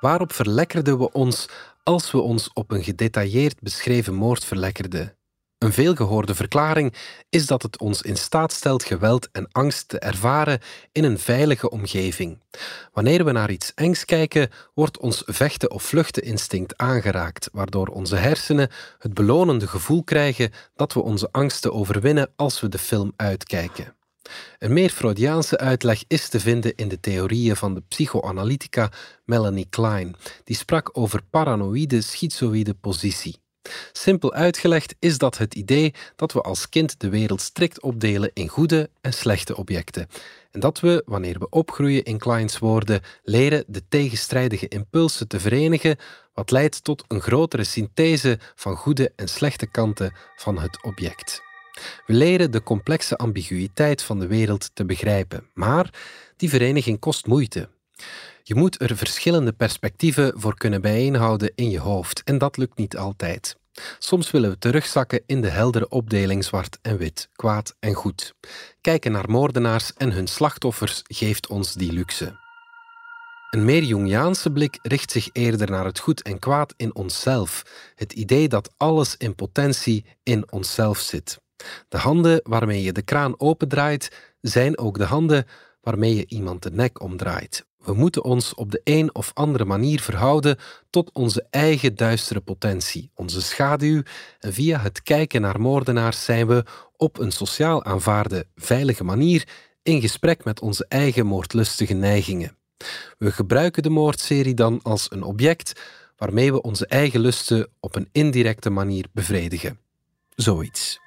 Waarop 0.00 0.32
verlekkerden 0.32 0.98
we 0.98 1.12
ons 1.12 1.48
als 1.82 2.10
we 2.10 2.18
ons 2.18 2.50
op 2.52 2.70
een 2.70 2.84
gedetailleerd 2.84 3.60
beschreven 3.60 4.14
moord 4.14 4.44
verlekkerden? 4.44 5.16
Een 5.64 5.72
veelgehoorde 5.72 6.34
verklaring 6.34 6.94
is 7.28 7.46
dat 7.46 7.62
het 7.62 7.78
ons 7.78 8.02
in 8.02 8.16
staat 8.16 8.52
stelt 8.52 8.84
geweld 8.84 9.28
en 9.32 9.48
angst 9.52 9.88
te 9.88 9.98
ervaren 9.98 10.60
in 10.92 11.04
een 11.04 11.18
veilige 11.18 11.70
omgeving. 11.70 12.38
Wanneer 12.92 13.24
we 13.24 13.32
naar 13.32 13.50
iets 13.50 13.72
engs 13.74 14.04
kijken, 14.04 14.50
wordt 14.74 14.98
ons 14.98 15.22
vechten- 15.26 15.70
of 15.70 15.82
vluchten-instinct 15.82 16.76
aangeraakt, 16.76 17.48
waardoor 17.52 17.86
onze 17.86 18.16
hersenen 18.16 18.70
het 18.98 19.14
belonende 19.14 19.66
gevoel 19.66 20.02
krijgen 20.02 20.52
dat 20.76 20.92
we 20.92 21.02
onze 21.02 21.28
angsten 21.32 21.72
overwinnen 21.72 22.30
als 22.36 22.60
we 22.60 22.68
de 22.68 22.78
film 22.78 23.12
uitkijken. 23.16 23.94
Een 24.58 24.72
meer 24.72 24.90
Freudiaanse 24.90 25.58
uitleg 25.58 26.04
is 26.08 26.28
te 26.28 26.40
vinden 26.40 26.74
in 26.74 26.88
de 26.88 27.00
theorieën 27.00 27.56
van 27.56 27.74
de 27.74 27.82
psychoanalytica 27.88 28.90
Melanie 29.24 29.66
Klein, 29.70 30.16
die 30.44 30.56
sprak 30.56 30.90
over 30.92 31.22
paranoïde 31.30 32.00
schizoïde 32.00 32.74
positie. 32.74 33.42
Simpel 33.92 34.32
uitgelegd 34.32 34.94
is 34.98 35.18
dat 35.18 35.38
het 35.38 35.54
idee 35.54 35.94
dat 36.16 36.32
we 36.32 36.40
als 36.40 36.68
kind 36.68 37.00
de 37.00 37.08
wereld 37.08 37.40
strikt 37.40 37.80
opdelen 37.80 38.30
in 38.32 38.48
goede 38.48 38.90
en 39.00 39.12
slechte 39.12 39.56
objecten. 39.56 40.08
En 40.50 40.60
dat 40.60 40.80
we, 40.80 41.02
wanneer 41.06 41.38
we 41.38 41.48
opgroeien 41.48 42.04
in 42.04 42.18
Kleins 42.18 42.58
woorden, 42.58 43.00
leren 43.22 43.64
de 43.66 43.82
tegenstrijdige 43.88 44.68
impulsen 44.68 45.28
te 45.28 45.40
verenigen, 45.40 45.96
wat 46.34 46.50
leidt 46.50 46.84
tot 46.84 47.04
een 47.08 47.20
grotere 47.20 47.64
synthese 47.64 48.38
van 48.54 48.76
goede 48.76 49.12
en 49.16 49.28
slechte 49.28 49.66
kanten 49.66 50.12
van 50.36 50.58
het 50.58 50.82
object. 50.82 51.42
We 52.06 52.12
leren 52.12 52.50
de 52.50 52.62
complexe 52.62 53.16
ambiguïteit 53.16 54.02
van 54.02 54.18
de 54.18 54.26
wereld 54.26 54.70
te 54.74 54.84
begrijpen, 54.84 55.50
maar 55.54 55.90
die 56.36 56.48
vereniging 56.48 56.98
kost 56.98 57.26
moeite. 57.26 57.68
Je 58.46 58.54
moet 58.54 58.80
er 58.80 58.96
verschillende 58.96 59.52
perspectieven 59.52 60.32
voor 60.36 60.54
kunnen 60.54 60.80
bijeenhouden 60.80 61.52
in 61.54 61.70
je 61.70 61.78
hoofd 61.78 62.22
en 62.24 62.38
dat 62.38 62.56
lukt 62.56 62.78
niet 62.78 62.96
altijd. 62.96 63.56
Soms 63.98 64.30
willen 64.30 64.50
we 64.50 64.58
terugzakken 64.58 65.22
in 65.26 65.40
de 65.40 65.48
heldere 65.48 65.88
opdeling 65.88 66.44
zwart 66.44 66.78
en 66.82 66.96
wit, 66.96 67.28
kwaad 67.32 67.76
en 67.80 67.94
goed. 67.94 68.34
Kijken 68.80 69.12
naar 69.12 69.30
moordenaars 69.30 69.92
en 69.94 70.12
hun 70.12 70.26
slachtoffers 70.26 71.02
geeft 71.02 71.46
ons 71.46 71.74
die 71.74 71.92
luxe. 71.92 72.36
Een 73.50 73.64
meer 73.64 73.82
Jungiaanse 73.82 74.50
blik 74.50 74.78
richt 74.82 75.10
zich 75.10 75.28
eerder 75.32 75.70
naar 75.70 75.84
het 75.84 75.98
goed 75.98 76.22
en 76.22 76.38
kwaad 76.38 76.74
in 76.76 76.94
onszelf, 76.94 77.62
het 77.94 78.12
idee 78.12 78.48
dat 78.48 78.72
alles 78.76 79.16
in 79.16 79.34
potentie 79.34 80.04
in 80.22 80.52
onszelf 80.52 80.98
zit. 80.98 81.40
De 81.88 81.98
handen 81.98 82.40
waarmee 82.42 82.82
je 82.82 82.92
de 82.92 83.02
kraan 83.02 83.40
opendraait, 83.40 84.34
zijn 84.40 84.78
ook 84.78 84.98
de 84.98 85.04
handen 85.04 85.46
waarmee 85.80 86.16
je 86.16 86.26
iemand 86.28 86.62
de 86.62 86.70
nek 86.70 87.00
omdraait. 87.00 87.66
We 87.84 87.94
moeten 87.94 88.24
ons 88.24 88.54
op 88.54 88.70
de 88.70 88.80
een 88.84 89.14
of 89.14 89.30
andere 89.34 89.64
manier 89.64 90.00
verhouden 90.00 90.58
tot 90.90 91.10
onze 91.12 91.46
eigen 91.50 91.94
duistere 91.94 92.40
potentie, 92.40 93.10
onze 93.14 93.42
schaduw, 93.42 94.02
en 94.40 94.52
via 94.52 94.78
het 94.78 95.02
kijken 95.02 95.40
naar 95.40 95.60
moordenaars 95.60 96.24
zijn 96.24 96.46
we 96.46 96.64
op 96.96 97.18
een 97.18 97.32
sociaal 97.32 97.84
aanvaarde, 97.84 98.46
veilige 98.56 99.04
manier 99.04 99.48
in 99.82 100.00
gesprek 100.00 100.44
met 100.44 100.60
onze 100.60 100.86
eigen 100.88 101.26
moordlustige 101.26 101.94
neigingen. 101.94 102.56
We 103.18 103.32
gebruiken 103.32 103.82
de 103.82 103.90
moordserie 103.90 104.54
dan 104.54 104.80
als 104.82 105.06
een 105.10 105.22
object 105.22 105.80
waarmee 106.16 106.52
we 106.52 106.62
onze 106.62 106.86
eigen 106.86 107.20
lusten 107.20 107.68
op 107.80 107.94
een 107.94 108.08
indirecte 108.12 108.70
manier 108.70 109.06
bevredigen. 109.12 109.78
Zoiets. 110.34 111.03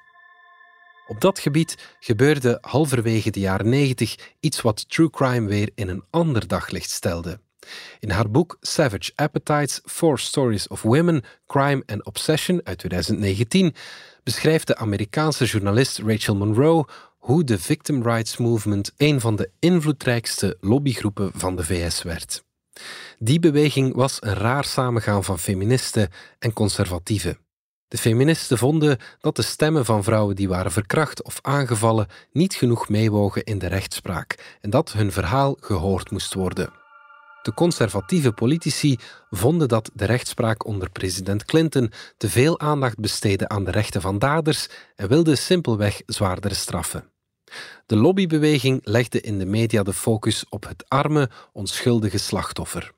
Op 1.08 1.20
dat 1.20 1.38
gebied 1.38 1.96
gebeurde 2.00 2.58
halverwege 2.60 3.30
de 3.30 3.40
jaren 3.40 3.68
90 3.68 4.34
iets 4.40 4.60
wat 4.60 4.88
true 4.88 5.10
crime 5.10 5.48
weer 5.48 5.70
in 5.74 5.88
een 5.88 6.04
ander 6.10 6.46
daglicht 6.46 6.90
stelde. 6.90 7.40
In 7.98 8.10
haar 8.10 8.30
boek 8.30 8.56
Savage 8.60 9.12
Appetites: 9.14 9.80
Four 9.84 10.18
Stories 10.18 10.68
of 10.68 10.82
Women, 10.82 11.24
Crime 11.46 11.82
and 11.86 12.04
Obsession 12.04 12.60
uit 12.64 12.78
2019 12.78 13.74
beschrijft 14.22 14.66
de 14.66 14.76
Amerikaanse 14.76 15.44
journalist 15.44 15.98
Rachel 15.98 16.36
Monroe 16.36 16.86
hoe 17.16 17.44
de 17.44 17.58
Victim 17.58 18.02
Rights 18.02 18.36
Movement 18.36 18.92
een 18.96 19.20
van 19.20 19.36
de 19.36 19.50
invloedrijkste 19.58 20.56
lobbygroepen 20.60 21.30
van 21.34 21.56
de 21.56 21.64
VS 21.64 22.02
werd. 22.02 22.44
Die 23.18 23.38
beweging 23.38 23.94
was 23.94 24.16
een 24.20 24.34
raar 24.34 24.64
samengaan 24.64 25.24
van 25.24 25.38
feministen 25.38 26.10
en 26.38 26.52
conservatieven. 26.52 27.38
De 27.88 27.98
feministen 27.98 28.58
vonden 28.58 28.98
dat 29.20 29.36
de 29.36 29.42
stemmen 29.42 29.84
van 29.84 30.04
vrouwen 30.04 30.36
die 30.36 30.48
waren 30.48 30.72
verkracht 30.72 31.22
of 31.22 31.38
aangevallen 31.42 32.06
niet 32.32 32.54
genoeg 32.54 32.88
meewogen 32.88 33.44
in 33.44 33.58
de 33.58 33.66
rechtspraak 33.66 34.58
en 34.60 34.70
dat 34.70 34.92
hun 34.92 35.12
verhaal 35.12 35.56
gehoord 35.60 36.10
moest 36.10 36.34
worden. 36.34 36.72
De 37.42 37.54
conservatieve 37.54 38.32
politici 38.32 38.96
vonden 39.30 39.68
dat 39.68 39.90
de 39.94 40.04
rechtspraak 40.04 40.66
onder 40.66 40.90
president 40.90 41.44
Clinton 41.44 41.92
te 42.16 42.28
veel 42.28 42.60
aandacht 42.60 42.98
besteedde 42.98 43.48
aan 43.48 43.64
de 43.64 43.70
rechten 43.70 44.00
van 44.00 44.18
daders 44.18 44.68
en 44.96 45.08
wilden 45.08 45.38
simpelweg 45.38 46.02
zwaardere 46.06 46.54
straffen. 46.54 47.12
De 47.86 47.96
lobbybeweging 47.96 48.80
legde 48.84 49.20
in 49.20 49.38
de 49.38 49.46
media 49.46 49.82
de 49.82 49.92
focus 49.92 50.44
op 50.48 50.68
het 50.68 50.84
arme, 50.88 51.30
onschuldige 51.52 52.18
slachtoffer. 52.18 52.96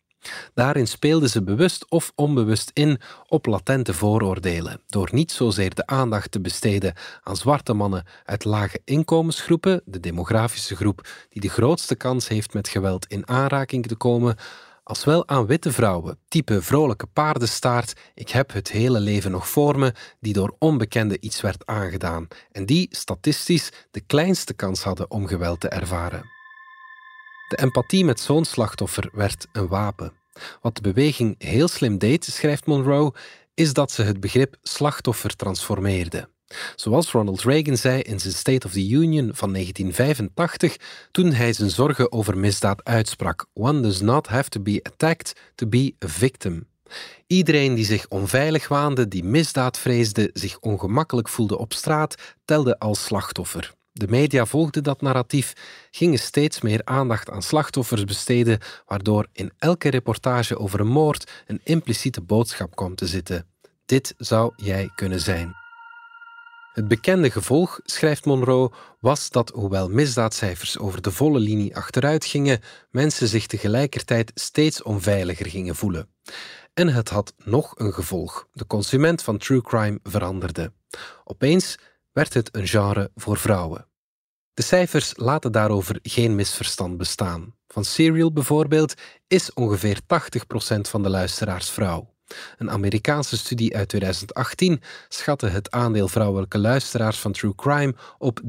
Daarin 0.54 0.86
speelden 0.86 1.30
ze 1.30 1.42
bewust 1.42 1.90
of 1.90 2.12
onbewust 2.14 2.70
in 2.74 3.00
op 3.28 3.46
latente 3.46 3.94
vooroordelen, 3.94 4.80
door 4.86 5.08
niet 5.12 5.32
zozeer 5.32 5.74
de 5.74 5.86
aandacht 5.86 6.30
te 6.30 6.40
besteden 6.40 6.94
aan 7.22 7.36
zwarte 7.36 7.74
mannen 7.74 8.06
uit 8.24 8.44
lage 8.44 8.80
inkomensgroepen, 8.84 9.82
de 9.84 10.00
demografische 10.00 10.76
groep 10.76 11.08
die 11.28 11.40
de 11.40 11.48
grootste 11.48 11.94
kans 11.94 12.28
heeft 12.28 12.54
met 12.54 12.68
geweld 12.68 13.06
in 13.06 13.28
aanraking 13.28 13.86
te 13.86 13.96
komen, 13.96 14.36
als 14.90 15.04
wel 15.04 15.28
aan 15.28 15.46
witte 15.46 15.72
vrouwen, 15.72 16.18
type 16.28 16.62
vrolijke 16.62 17.06
paardenstaart, 17.06 18.00
ik 18.14 18.30
heb 18.30 18.52
het 18.52 18.70
hele 18.70 19.00
leven 19.00 19.30
nog 19.30 19.48
voor 19.48 19.78
me, 19.78 19.94
die 20.20 20.32
door 20.32 20.56
onbekenden 20.58 21.24
iets 21.24 21.40
werd 21.40 21.66
aangedaan 21.66 22.28
en 22.52 22.66
die 22.66 22.88
statistisch 22.90 23.70
de 23.90 24.00
kleinste 24.00 24.54
kans 24.54 24.82
hadden 24.82 25.10
om 25.10 25.26
geweld 25.26 25.60
te 25.60 25.68
ervaren. 25.68 26.39
De 27.50 27.56
empathie 27.56 28.04
met 28.04 28.20
zo'n 28.20 28.44
slachtoffer 28.44 29.10
werd 29.12 29.46
een 29.52 29.68
wapen. 29.68 30.12
Wat 30.60 30.74
de 30.74 30.80
beweging 30.80 31.34
heel 31.38 31.68
slim 31.68 31.98
deed, 31.98 32.24
schrijft 32.24 32.66
Monroe, 32.66 33.14
is 33.54 33.72
dat 33.72 33.90
ze 33.92 34.02
het 34.02 34.20
begrip 34.20 34.56
slachtoffer 34.62 35.36
transformeerde. 35.36 36.28
Zoals 36.74 37.10
Ronald 37.10 37.42
Reagan 37.42 37.76
zei 37.76 38.00
in 38.00 38.20
zijn 38.20 38.34
State 38.34 38.66
of 38.66 38.72
the 38.72 38.88
Union 38.88 39.30
van 39.34 39.52
1985, 39.52 40.76
toen 41.10 41.32
hij 41.32 41.52
zijn 41.52 41.70
zorgen 41.70 42.12
over 42.12 42.38
misdaad 42.38 42.84
uitsprak: 42.84 43.46
One 43.52 43.80
does 43.80 44.00
not 44.00 44.26
have 44.26 44.48
to 44.48 44.60
be 44.60 44.80
attacked 44.82 45.36
to 45.54 45.66
be 45.66 45.94
a 46.04 46.08
victim. 46.08 46.66
Iedereen 47.26 47.74
die 47.74 47.84
zich 47.84 48.08
onveilig 48.08 48.68
waande, 48.68 49.08
die 49.08 49.24
misdaad 49.24 49.78
vreesde, 49.78 50.30
zich 50.32 50.58
ongemakkelijk 50.58 51.28
voelde 51.28 51.58
op 51.58 51.72
straat, 51.72 52.14
telde 52.44 52.78
als 52.78 53.04
slachtoffer. 53.04 53.78
De 53.92 54.08
media 54.08 54.46
volgden 54.46 54.82
dat 54.82 55.00
narratief, 55.00 55.52
gingen 55.90 56.18
steeds 56.18 56.60
meer 56.60 56.80
aandacht 56.84 57.30
aan 57.30 57.42
slachtoffers 57.42 58.04
besteden, 58.04 58.58
waardoor 58.86 59.26
in 59.32 59.52
elke 59.58 59.88
reportage 59.88 60.58
over 60.58 60.80
een 60.80 60.86
moord 60.86 61.30
een 61.46 61.60
impliciete 61.64 62.20
boodschap 62.20 62.76
kwam 62.76 62.94
te 62.94 63.06
zitten. 63.06 63.46
Dit 63.86 64.14
zou 64.16 64.52
jij 64.56 64.90
kunnen 64.94 65.20
zijn. 65.20 65.54
Het 66.72 66.88
bekende 66.88 67.30
gevolg, 67.30 67.80
schrijft 67.84 68.24
Monroe, 68.24 68.72
was 69.00 69.30
dat 69.30 69.50
hoewel 69.50 69.88
misdaadcijfers 69.88 70.78
over 70.78 71.02
de 71.02 71.10
volle 71.10 71.38
linie 71.38 71.76
achteruit 71.76 72.24
gingen, 72.24 72.60
mensen 72.90 73.28
zich 73.28 73.46
tegelijkertijd 73.46 74.30
steeds 74.34 74.82
onveiliger 74.82 75.46
gingen 75.46 75.76
voelen. 75.76 76.08
En 76.74 76.88
het 76.88 77.08
had 77.08 77.34
nog 77.44 77.72
een 77.78 77.92
gevolg. 77.92 78.48
De 78.52 78.66
consument 78.66 79.22
van 79.22 79.38
true 79.38 79.62
crime 79.62 79.98
veranderde. 80.02 80.72
Opeens 81.24 81.78
werd 82.12 82.34
het 82.34 82.56
een 82.56 82.66
genre 82.66 83.10
voor 83.14 83.36
vrouwen. 83.36 83.86
De 84.54 84.62
cijfers 84.62 85.12
laten 85.16 85.52
daarover 85.52 85.98
geen 86.02 86.34
misverstand 86.34 86.96
bestaan. 86.96 87.54
Van 87.66 87.84
Serial 87.84 88.32
bijvoorbeeld 88.32 88.94
is 89.26 89.52
ongeveer 89.52 90.00
80% 90.00 90.80
van 90.80 91.02
de 91.02 91.08
luisteraars 91.10 91.70
vrouw. 91.70 92.14
Een 92.58 92.70
Amerikaanse 92.70 93.36
studie 93.36 93.76
uit 93.76 93.88
2018 93.88 94.80
schatte 95.08 95.46
het 95.46 95.70
aandeel 95.70 96.08
vrouwelijke 96.08 96.58
luisteraars 96.58 97.18
van 97.18 97.32
True 97.32 97.54
Crime 97.54 97.94
op 98.18 98.40
73%. 98.40 98.44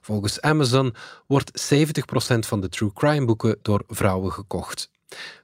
Volgens 0.00 0.40
Amazon 0.40 0.94
wordt 1.26 1.74
70% 1.74 2.38
van 2.38 2.60
de 2.60 2.68
True 2.68 2.92
Crime 2.92 3.24
boeken 3.24 3.58
door 3.62 3.84
vrouwen 3.86 4.32
gekocht. 4.32 4.90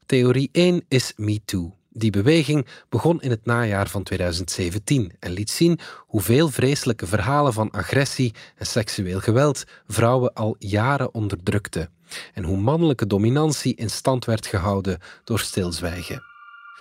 Theorie 0.06 0.48
1 0.52 0.84
is 0.88 1.12
MeToo. 1.16 1.79
Die 1.92 2.10
beweging 2.10 2.66
begon 2.88 3.22
in 3.22 3.30
het 3.30 3.44
najaar 3.44 3.88
van 3.88 4.02
2017 4.02 5.12
en 5.18 5.30
liet 5.30 5.50
zien 5.50 5.78
hoeveel 5.98 6.48
vreselijke 6.48 7.06
verhalen 7.06 7.52
van 7.52 7.70
agressie 7.70 8.34
en 8.56 8.66
seksueel 8.66 9.20
geweld 9.20 9.64
vrouwen 9.86 10.32
al 10.32 10.56
jaren 10.58 11.14
onderdrukten 11.14 11.90
en 12.34 12.44
hoe 12.44 12.56
mannelijke 12.56 13.06
dominantie 13.06 13.74
in 13.74 13.90
stand 13.90 14.24
werd 14.24 14.46
gehouden 14.46 14.98
door 15.24 15.38
stilzwijgen. 15.38 16.22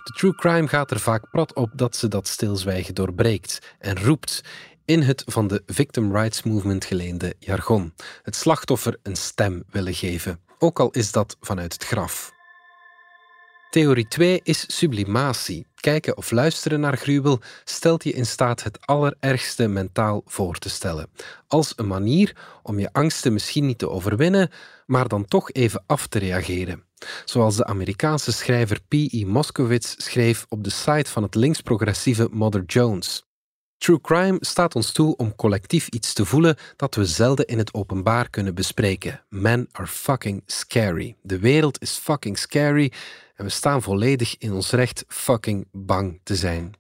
De 0.04 0.14
true 0.14 0.36
crime 0.36 0.68
gaat 0.68 0.92
er 0.92 1.00
vaak 1.00 1.30
prat 1.32 1.54
op 1.56 1.72
dat 1.76 1.96
ze 1.96 2.08
dat 2.08 2.28
stilzwijgen 2.28 2.96
doorbreekt 2.96 3.76
en 3.80 4.04
roept 4.04 4.44
in 4.86 5.02
het 5.02 5.24
van 5.26 5.48
de 5.48 5.64
Victim 5.66 6.16
Rights 6.16 6.44
Movement 6.44 6.86
geleende 6.86 7.34
jargon: 7.40 7.94
het 8.24 8.36
slachtoffer 8.36 8.98
een 9.04 9.16
stem 9.16 9.64
willen 9.70 9.94
geven, 9.94 10.40
ook 10.60 10.80
al 10.80 10.90
is 10.90 11.12
dat 11.12 11.38
vanuit 11.40 11.74
het 11.74 11.84
graf. 11.84 12.38
Theorie 13.70 14.08
2 14.08 14.40
is 14.44 14.78
sublimatie. 14.78 15.68
Kijken 15.76 16.18
of 16.18 16.32
luisteren 16.32 16.80
naar 16.80 16.98
gruwel 16.98 17.40
stelt 17.64 18.04
je 18.04 18.12
in 18.12 18.26
staat 18.26 18.64
het 18.64 18.86
allerergste 18.86 19.68
mentaal 19.68 20.22
voor 20.26 20.58
te 20.58 20.70
stellen. 20.70 21.10
Als 21.48 21.74
een 21.76 21.88
manier 21.88 22.36
om 22.64 22.80
je 22.80 22.94
angsten 22.94 23.34
misschien 23.34 23.66
niet 23.66 23.78
te 23.78 23.90
overwinnen, 23.90 24.50
maar 24.86 25.08
dan 25.08 25.26
toch 25.26 25.52
even 25.52 25.84
af 25.86 26.08
te 26.08 26.20
reageren. 26.20 26.84
Zoals 27.26 27.56
de 27.56 27.66
Amerikaanse 27.66 28.32
schrijver 28.32 28.80
P.E. 28.88 29.26
Moskowitz 29.26 29.94
schreef 29.98 30.46
op 30.50 30.64
de 30.64 30.70
site 30.70 31.12
van 31.12 31.24
het 31.24 31.36
linksprogressieve 31.36 32.28
Mother 32.32 32.64
Jones. 32.64 33.29
True 33.80 34.02
crime 34.02 34.38
staat 34.40 34.76
ons 34.76 34.92
toe 34.92 35.16
om 35.16 35.36
collectief 35.36 35.88
iets 35.88 36.14
te 36.14 36.26
voelen 36.26 36.58
dat 36.76 36.96
we 36.96 37.06
zelden 37.06 37.46
in 37.46 37.58
het 37.58 37.74
openbaar 37.74 38.30
kunnen 38.30 38.56
bespreken. 38.56 39.22
Men 39.30 39.68
are 39.72 39.88
fucking 39.88 40.44
scary. 40.46 41.16
De 41.22 41.40
wereld 41.40 41.82
is 41.82 41.92
fucking 41.92 42.38
scary 42.38 42.92
en 43.36 43.46
we 43.46 43.52
staan 43.52 43.82
volledig 43.82 44.38
in 44.38 44.52
ons 44.54 44.72
recht 44.72 45.04
fucking 45.08 45.68
bang 45.72 46.20
te 46.24 46.36
zijn. 46.36 46.74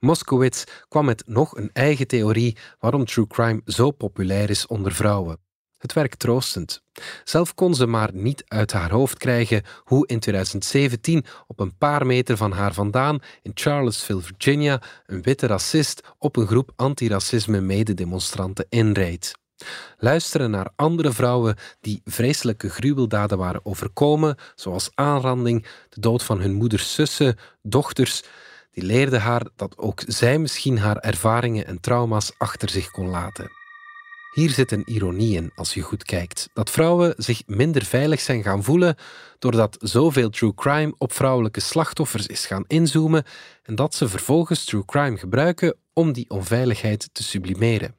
Moskowitz 0.00 0.64
kwam 0.88 1.04
met 1.04 1.22
nog 1.26 1.56
een 1.56 1.70
eigen 1.72 2.06
theorie 2.06 2.56
waarom 2.78 3.04
true 3.04 3.26
crime 3.26 3.60
zo 3.66 3.90
populair 3.90 4.50
is 4.50 4.66
onder 4.66 4.92
vrouwen. 4.92 5.38
Het 5.82 5.92
werkt 5.92 6.18
troostend. 6.18 6.82
Zelf 7.24 7.54
kon 7.54 7.74
ze 7.74 7.86
maar 7.86 8.10
niet 8.12 8.44
uit 8.46 8.72
haar 8.72 8.90
hoofd 8.90 9.18
krijgen 9.18 9.62
hoe 9.84 10.06
in 10.06 10.20
2017 10.20 11.24
op 11.46 11.60
een 11.60 11.76
paar 11.78 12.06
meter 12.06 12.36
van 12.36 12.52
haar 12.52 12.74
vandaan 12.74 13.18
in 13.42 13.50
Charlottesville, 13.54 14.20
Virginia, 14.20 14.82
een 15.06 15.22
witte 15.22 15.46
racist 15.46 16.00
op 16.18 16.36
een 16.36 16.46
groep 16.46 16.72
antiracisme 16.76 17.60
mededemonstranten 17.60 18.66
inrijdt. 18.68 19.32
Luisteren 19.98 20.50
naar 20.50 20.70
andere 20.76 21.12
vrouwen 21.12 21.56
die 21.80 22.00
vreselijke 22.04 22.70
gruweldaden 22.70 23.38
waren 23.38 23.64
overkomen, 23.64 24.36
zoals 24.54 24.90
aanranding, 24.94 25.66
de 25.88 26.00
dood 26.00 26.22
van 26.22 26.40
hun 26.40 26.54
moeders 26.54 26.94
zussen, 26.94 27.38
dochters, 27.62 28.22
die 28.70 28.84
leerden 28.84 29.20
haar 29.20 29.46
dat 29.56 29.78
ook 29.78 30.02
zij 30.06 30.38
misschien 30.38 30.78
haar 30.78 30.96
ervaringen 30.96 31.66
en 31.66 31.80
trauma's 31.80 32.32
achter 32.38 32.68
zich 32.68 32.90
kon 32.90 33.08
laten. 33.08 33.61
Hier 34.32 34.50
zit 34.50 34.72
een 34.72 34.90
ironie 34.90 35.36
in 35.36 35.52
als 35.54 35.74
je 35.74 35.80
goed 35.80 36.04
kijkt. 36.04 36.48
Dat 36.52 36.70
vrouwen 36.70 37.14
zich 37.16 37.42
minder 37.46 37.84
veilig 37.84 38.20
zijn 38.20 38.42
gaan 38.42 38.62
voelen 38.62 38.96
doordat 39.38 39.76
zoveel 39.80 40.30
true 40.30 40.54
crime 40.54 40.94
op 40.98 41.12
vrouwelijke 41.12 41.60
slachtoffers 41.60 42.26
is 42.26 42.46
gaan 42.46 42.64
inzoomen 42.66 43.24
en 43.62 43.74
dat 43.74 43.94
ze 43.94 44.08
vervolgens 44.08 44.64
true 44.64 44.84
crime 44.84 45.16
gebruiken 45.16 45.76
om 45.92 46.12
die 46.12 46.30
onveiligheid 46.30 47.08
te 47.12 47.22
sublimeren. 47.22 47.96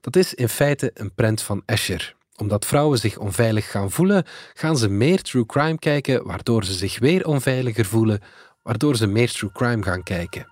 Dat 0.00 0.16
is 0.16 0.34
in 0.34 0.48
feite 0.48 0.90
een 0.94 1.14
prent 1.14 1.42
van 1.42 1.62
Escher. 1.66 2.16
Omdat 2.36 2.66
vrouwen 2.66 2.98
zich 2.98 3.18
onveilig 3.18 3.70
gaan 3.70 3.90
voelen, 3.90 4.24
gaan 4.54 4.76
ze 4.76 4.88
meer 4.88 5.22
true 5.22 5.46
crime 5.46 5.78
kijken, 5.78 6.26
waardoor 6.26 6.64
ze 6.64 6.72
zich 6.72 6.98
weer 6.98 7.26
onveiliger 7.26 7.84
voelen, 7.84 8.20
waardoor 8.62 8.96
ze 8.96 9.06
meer 9.06 9.30
true 9.30 9.52
crime 9.52 9.82
gaan 9.82 10.02
kijken. 10.02 10.46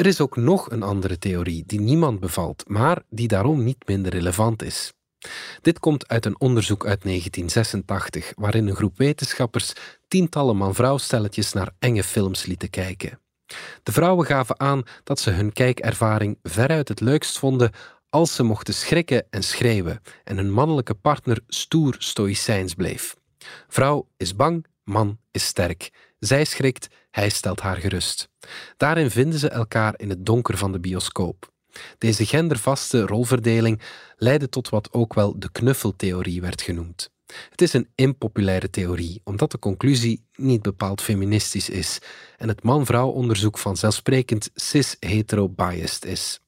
Er 0.00 0.06
is 0.06 0.20
ook 0.20 0.36
nog 0.36 0.70
een 0.70 0.82
andere 0.82 1.18
theorie 1.18 1.64
die 1.66 1.80
niemand 1.80 2.20
bevalt, 2.20 2.64
maar 2.66 3.02
die 3.10 3.28
daarom 3.28 3.64
niet 3.64 3.86
minder 3.86 4.12
relevant 4.12 4.62
is. 4.62 4.92
Dit 5.62 5.78
komt 5.78 6.08
uit 6.08 6.26
een 6.26 6.40
onderzoek 6.40 6.86
uit 6.86 7.02
1986, 7.02 8.32
waarin 8.36 8.66
een 8.66 8.74
groep 8.74 8.96
wetenschappers 8.96 9.72
tientallen 10.08 10.56
man-vrouw 10.56 10.98
stelletjes 10.98 11.52
naar 11.52 11.72
enge 11.78 12.02
films 12.02 12.46
lieten 12.46 12.70
kijken. 12.70 13.20
De 13.82 13.92
vrouwen 13.92 14.26
gaven 14.26 14.60
aan 14.60 14.82
dat 15.04 15.20
ze 15.20 15.30
hun 15.30 15.52
kijkervaring 15.52 16.38
veruit 16.42 16.88
het 16.88 17.00
leukst 17.00 17.38
vonden 17.38 17.70
als 18.10 18.34
ze 18.34 18.42
mochten 18.42 18.74
schrikken 18.74 19.26
en 19.30 19.42
schreeuwen 19.42 20.00
en 20.24 20.36
hun 20.36 20.52
mannelijke 20.52 20.94
partner 20.94 21.40
stoer 21.46 21.96
stoïcijns 21.98 22.74
bleef. 22.74 23.16
Vrouw 23.68 24.08
is 24.16 24.36
bang, 24.36 24.66
man 24.84 25.18
is 25.30 25.44
sterk. 25.44 25.90
Zij 26.18 26.44
schrikt, 26.44 26.88
hij 27.10 27.28
stelt 27.28 27.60
haar 27.60 27.76
gerust. 27.76 28.28
Daarin 28.76 29.10
vinden 29.10 29.38
ze 29.38 29.48
elkaar 29.48 29.94
in 29.96 30.08
het 30.08 30.26
donker 30.26 30.56
van 30.56 30.72
de 30.72 30.80
bioscoop. 30.80 31.52
Deze 31.98 32.26
gendervaste 32.26 33.06
rolverdeling 33.06 33.80
leidde 34.16 34.48
tot 34.48 34.68
wat 34.68 34.92
ook 34.92 35.14
wel 35.14 35.38
de 35.38 35.50
knuffeltheorie 35.52 36.40
werd 36.40 36.62
genoemd. 36.62 37.10
Het 37.50 37.62
is 37.62 37.72
een 37.72 37.88
impopulaire 37.94 38.70
theorie, 38.70 39.20
omdat 39.24 39.50
de 39.50 39.58
conclusie 39.58 40.24
niet 40.34 40.62
bepaald 40.62 41.02
feministisch 41.02 41.68
is 41.68 41.98
en 42.36 42.48
het 42.48 42.62
man-vrouw 42.62 43.08
onderzoek 43.08 43.58
vanzelfsprekend 43.58 44.50
cis-hetero-biased 44.54 46.04
is. 46.04 46.40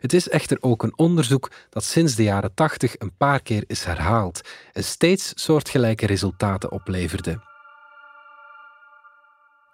Het 0.00 0.12
is 0.12 0.28
echter 0.28 0.56
ook 0.60 0.82
een 0.82 0.98
onderzoek 0.98 1.50
dat 1.70 1.84
sinds 1.84 2.14
de 2.14 2.22
jaren 2.22 2.54
80 2.54 2.94
een 2.98 3.16
paar 3.16 3.42
keer 3.42 3.64
is 3.66 3.84
herhaald 3.84 4.40
en 4.72 4.84
steeds 4.84 5.32
soortgelijke 5.34 6.06
resultaten 6.06 6.72
opleverde. 6.72 7.53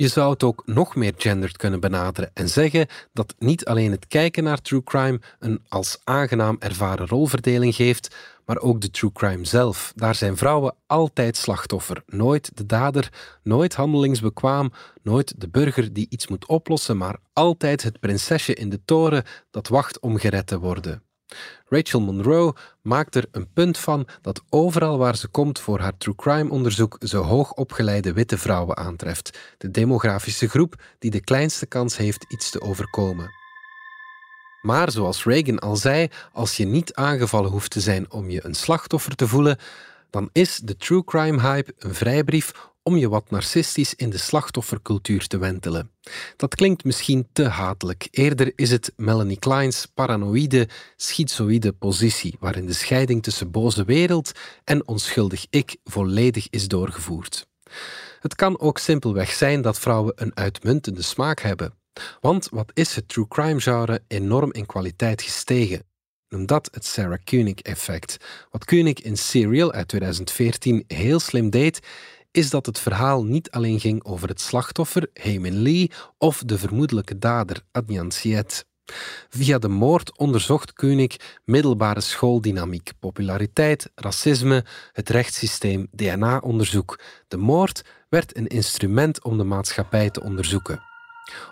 Je 0.01 0.09
zou 0.09 0.31
het 0.31 0.43
ook 0.43 0.63
nog 0.67 0.97
meer 0.97 1.13
gendered 1.17 1.57
kunnen 1.57 1.81
benaderen 1.81 2.31
en 2.35 2.49
zeggen 2.49 2.87
dat 3.13 3.35
niet 3.39 3.65
alleen 3.65 3.91
het 3.91 4.07
kijken 4.07 4.45
naar 4.45 4.61
true 4.61 4.83
crime 4.83 5.21
een 5.39 5.65
als 5.69 6.01
aangenaam 6.05 6.57
ervaren 6.59 7.07
rolverdeling 7.07 7.75
geeft, 7.75 8.17
maar 8.47 8.59
ook 8.59 8.81
de 8.81 8.91
true 8.91 9.13
crime 9.13 9.45
zelf. 9.45 9.93
Daar 9.97 10.15
zijn 10.15 10.37
vrouwen 10.37 10.75
altijd 10.87 11.37
slachtoffer, 11.37 12.03
nooit 12.07 12.57
de 12.57 12.67
dader, 12.67 13.13
nooit 13.43 13.75
handelingsbekwaam, 13.75 14.73
nooit 15.03 15.41
de 15.41 15.49
burger 15.49 15.93
die 15.93 16.07
iets 16.11 16.29
moet 16.29 16.47
oplossen, 16.47 16.97
maar 16.97 17.19
altijd 17.33 17.83
het 17.83 18.01
prinsesje 18.01 18.55
in 18.55 18.69
de 18.69 18.81
toren 18.85 19.25
dat 19.51 19.69
wacht 19.69 20.01
om 20.01 20.17
gered 20.17 20.47
te 20.47 20.59
worden. 20.59 21.03
Rachel 21.69 22.01
Monroe 22.01 22.55
maakt 22.83 23.15
er 23.15 23.25
een 23.33 23.53
punt 23.53 23.79
van 23.79 24.09
dat 24.23 24.43
overal 24.49 24.99
waar 24.99 25.17
ze 25.17 25.29
komt 25.29 25.59
voor 25.59 25.79
haar 25.81 25.97
true 25.97 26.15
crime 26.15 26.51
onderzoek 26.51 26.97
ze 27.01 27.17
hoog 27.17 27.53
opgeleide 27.53 28.13
witte 28.13 28.39
vrouwen 28.39 28.77
aantreft, 28.77 29.39
de 29.59 29.71
demografische 29.71 30.49
groep 30.49 30.83
die 30.99 31.11
de 31.11 31.21
kleinste 31.21 31.67
kans 31.67 31.97
heeft 31.97 32.25
iets 32.29 32.51
te 32.51 32.61
overkomen. 32.61 33.31
Maar 34.61 34.91
zoals 34.91 35.25
Reagan 35.25 35.59
al 35.59 35.77
zei, 35.77 36.09
als 36.33 36.57
je 36.57 36.67
niet 36.67 36.95
aangevallen 36.95 37.51
hoeft 37.51 37.71
te 37.71 37.81
zijn 37.81 38.11
om 38.11 38.31
je 38.31 38.45
een 38.45 38.55
slachtoffer 38.55 39.15
te 39.15 39.29
voelen, 39.29 39.59
dan 40.11 40.31
is 40.33 40.57
de 40.57 40.77
true 40.77 41.05
crime 41.05 41.41
hype 41.41 41.75
een 41.79 41.95
vrijbrief 41.95 42.53
om 42.83 42.97
je 42.97 43.09
wat 43.09 43.31
narcistisch 43.31 43.95
in 43.95 44.11
de 44.11 44.19
slachtoffercultuur 44.19 45.27
te 45.27 45.39
wentelen. 45.39 45.91
Dat 46.37 46.55
klinkt 46.55 46.85
misschien 46.85 47.29
te 47.33 47.45
hatelijk. 47.45 48.09
Eerder 48.11 48.53
is 48.57 48.71
het 48.71 48.93
Melanie 48.97 49.39
Klein's 49.39 49.87
paranoïde, 49.95 50.69
schizoïde 50.97 51.73
positie, 51.73 52.37
waarin 52.41 52.67
de 52.67 52.73
scheiding 52.73 53.23
tussen 53.23 53.51
boze 53.51 53.85
wereld 53.85 54.33
en 54.65 54.89
onschuldig 54.89 55.47
ik 55.51 55.77
volledig 55.85 56.47
is 56.51 56.69
doorgevoerd. 56.69 57.49
Het 58.21 58.35
kan 58.35 58.61
ook 58.61 58.79
simpelweg 58.79 59.33
zijn 59.33 59.63
dat 59.63 59.79
vrouwen 59.79 60.13
een 60.17 60.37
uitmuntende 60.37 61.03
smaak 61.03 61.41
hebben. 61.41 61.75
Want 62.21 62.49
wat 62.51 62.71
is 62.75 62.95
het 62.95 63.09
true 63.09 63.29
crime 63.29 63.61
genre 63.61 64.03
enorm 64.09 64.53
in 64.53 64.67
kwaliteit 64.67 65.23
gestegen? 65.23 65.83
Noem 66.29 66.47
dat 66.47 66.69
het 66.73 66.87
Sarah 66.87 67.19
Koenig-effect. 67.25 68.17
Wat 68.51 68.65
Koenig 68.65 69.03
in 69.03 69.17
Serial 69.17 69.73
uit 69.73 69.89
2014 69.89 70.85
heel 70.87 71.21
slim 71.21 71.51
deed, 71.51 71.81
is 72.31 72.51
dat 72.51 72.67
het 72.67 72.79
verhaal 72.79 73.25
niet 73.25 73.51
alleen 73.51 73.81
ging 73.81 74.05
over 74.05 74.29
het 74.29 74.41
slachtoffer, 74.41 75.11
Heyman 75.13 75.63
Lee, 75.63 75.91
of 76.19 76.43
de 76.47 76.59
vermoedelijke 76.59 77.19
dader, 77.19 77.63
Adnan 77.73 78.11
Syed. 78.11 78.69
Via 79.29 79.59
de 79.59 79.69
moord 79.69 80.19
onderzocht 80.19 80.73
Koenig 80.73 81.17
middelbare 81.45 82.01
schooldynamiek, 82.01 82.93
populariteit, 82.99 83.91
racisme, 83.95 84.65
het 84.93 85.09
rechtssysteem, 85.09 85.87
DNA-onderzoek. 85.91 87.01
De 87.29 87.37
moord 87.37 87.83
werd 88.09 88.37
een 88.37 88.47
instrument 88.47 89.25
om 89.25 89.39
de 89.39 89.45
maatschappij 89.45 90.11
te 90.11 90.23
onderzoeken. 90.23 90.90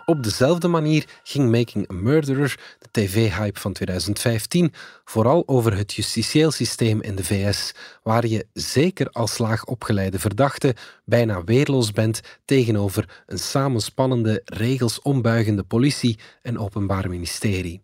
Op 0.05 0.23
dezelfde 0.23 0.67
manier 0.67 1.05
ging 1.23 1.51
Making 1.51 1.89
a 1.91 1.93
Murderer, 1.93 2.59
de 2.79 2.87
tv-hype 2.91 3.59
van 3.59 3.73
2015, 3.73 4.73
vooral 5.05 5.43
over 5.45 5.77
het 5.77 5.93
justitieel 5.93 6.51
systeem 6.51 7.01
in 7.01 7.15
de 7.15 7.23
VS, 7.23 7.73
waar 8.03 8.27
je 8.27 8.47
zeker 8.53 9.09
als 9.09 9.37
laag 9.37 9.65
opgeleide 9.65 10.19
verdachte 10.19 10.75
bijna 11.05 11.43
weerloos 11.43 11.91
bent 11.91 12.21
tegenover 12.45 13.23
een 13.25 13.39
samenspannende, 13.39 14.41
regels 14.45 15.01
ombuigende 15.01 15.63
politie 15.63 16.19
en 16.41 16.59
openbaar 16.59 17.09
ministerie. 17.09 17.81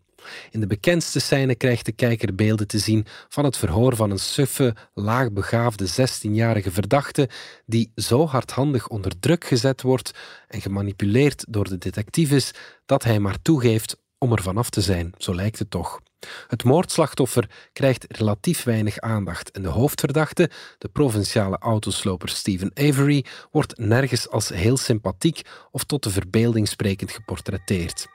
In 0.51 0.59
de 0.59 0.67
bekendste 0.67 1.19
scène 1.19 1.55
krijgt 1.55 1.85
de 1.85 1.91
kijker 1.91 2.35
beelden 2.35 2.67
te 2.67 2.79
zien 2.79 3.05
van 3.29 3.45
het 3.45 3.57
verhoor 3.57 3.95
van 3.95 4.11
een 4.11 4.19
suffe, 4.19 4.75
laagbegaafde 4.93 5.87
16-jarige 5.87 6.71
verdachte 6.71 7.29
die 7.65 7.91
zo 7.95 8.25
hardhandig 8.25 8.87
onder 8.87 9.19
druk 9.19 9.45
gezet 9.45 9.81
wordt 9.81 10.11
en 10.47 10.61
gemanipuleerd 10.61 11.45
door 11.49 11.69
de 11.69 11.77
detectives 11.77 12.51
dat 12.85 13.03
hij 13.03 13.19
maar 13.19 13.41
toegeeft 13.41 13.97
om 14.17 14.31
er 14.31 14.41
vanaf 14.41 14.69
te 14.69 14.81
zijn, 14.81 15.13
zo 15.17 15.35
lijkt 15.35 15.59
het 15.59 15.69
toch. 15.69 16.01
Het 16.47 16.63
moordslachtoffer 16.63 17.49
krijgt 17.73 18.05
relatief 18.09 18.63
weinig 18.63 18.99
aandacht 18.99 19.51
en 19.51 19.61
de 19.61 19.67
hoofdverdachte, 19.67 20.49
de 20.77 20.87
provinciale 20.87 21.57
autosloper 21.57 22.29
Stephen 22.29 22.71
Avery, 22.73 23.25
wordt 23.51 23.77
nergens 23.77 24.29
als 24.29 24.49
heel 24.49 24.77
sympathiek 24.77 25.41
of 25.71 25.83
tot 25.83 26.03
de 26.03 26.09
verbeelding 26.09 26.67
sprekend 26.67 27.11
geportretteerd. 27.11 28.14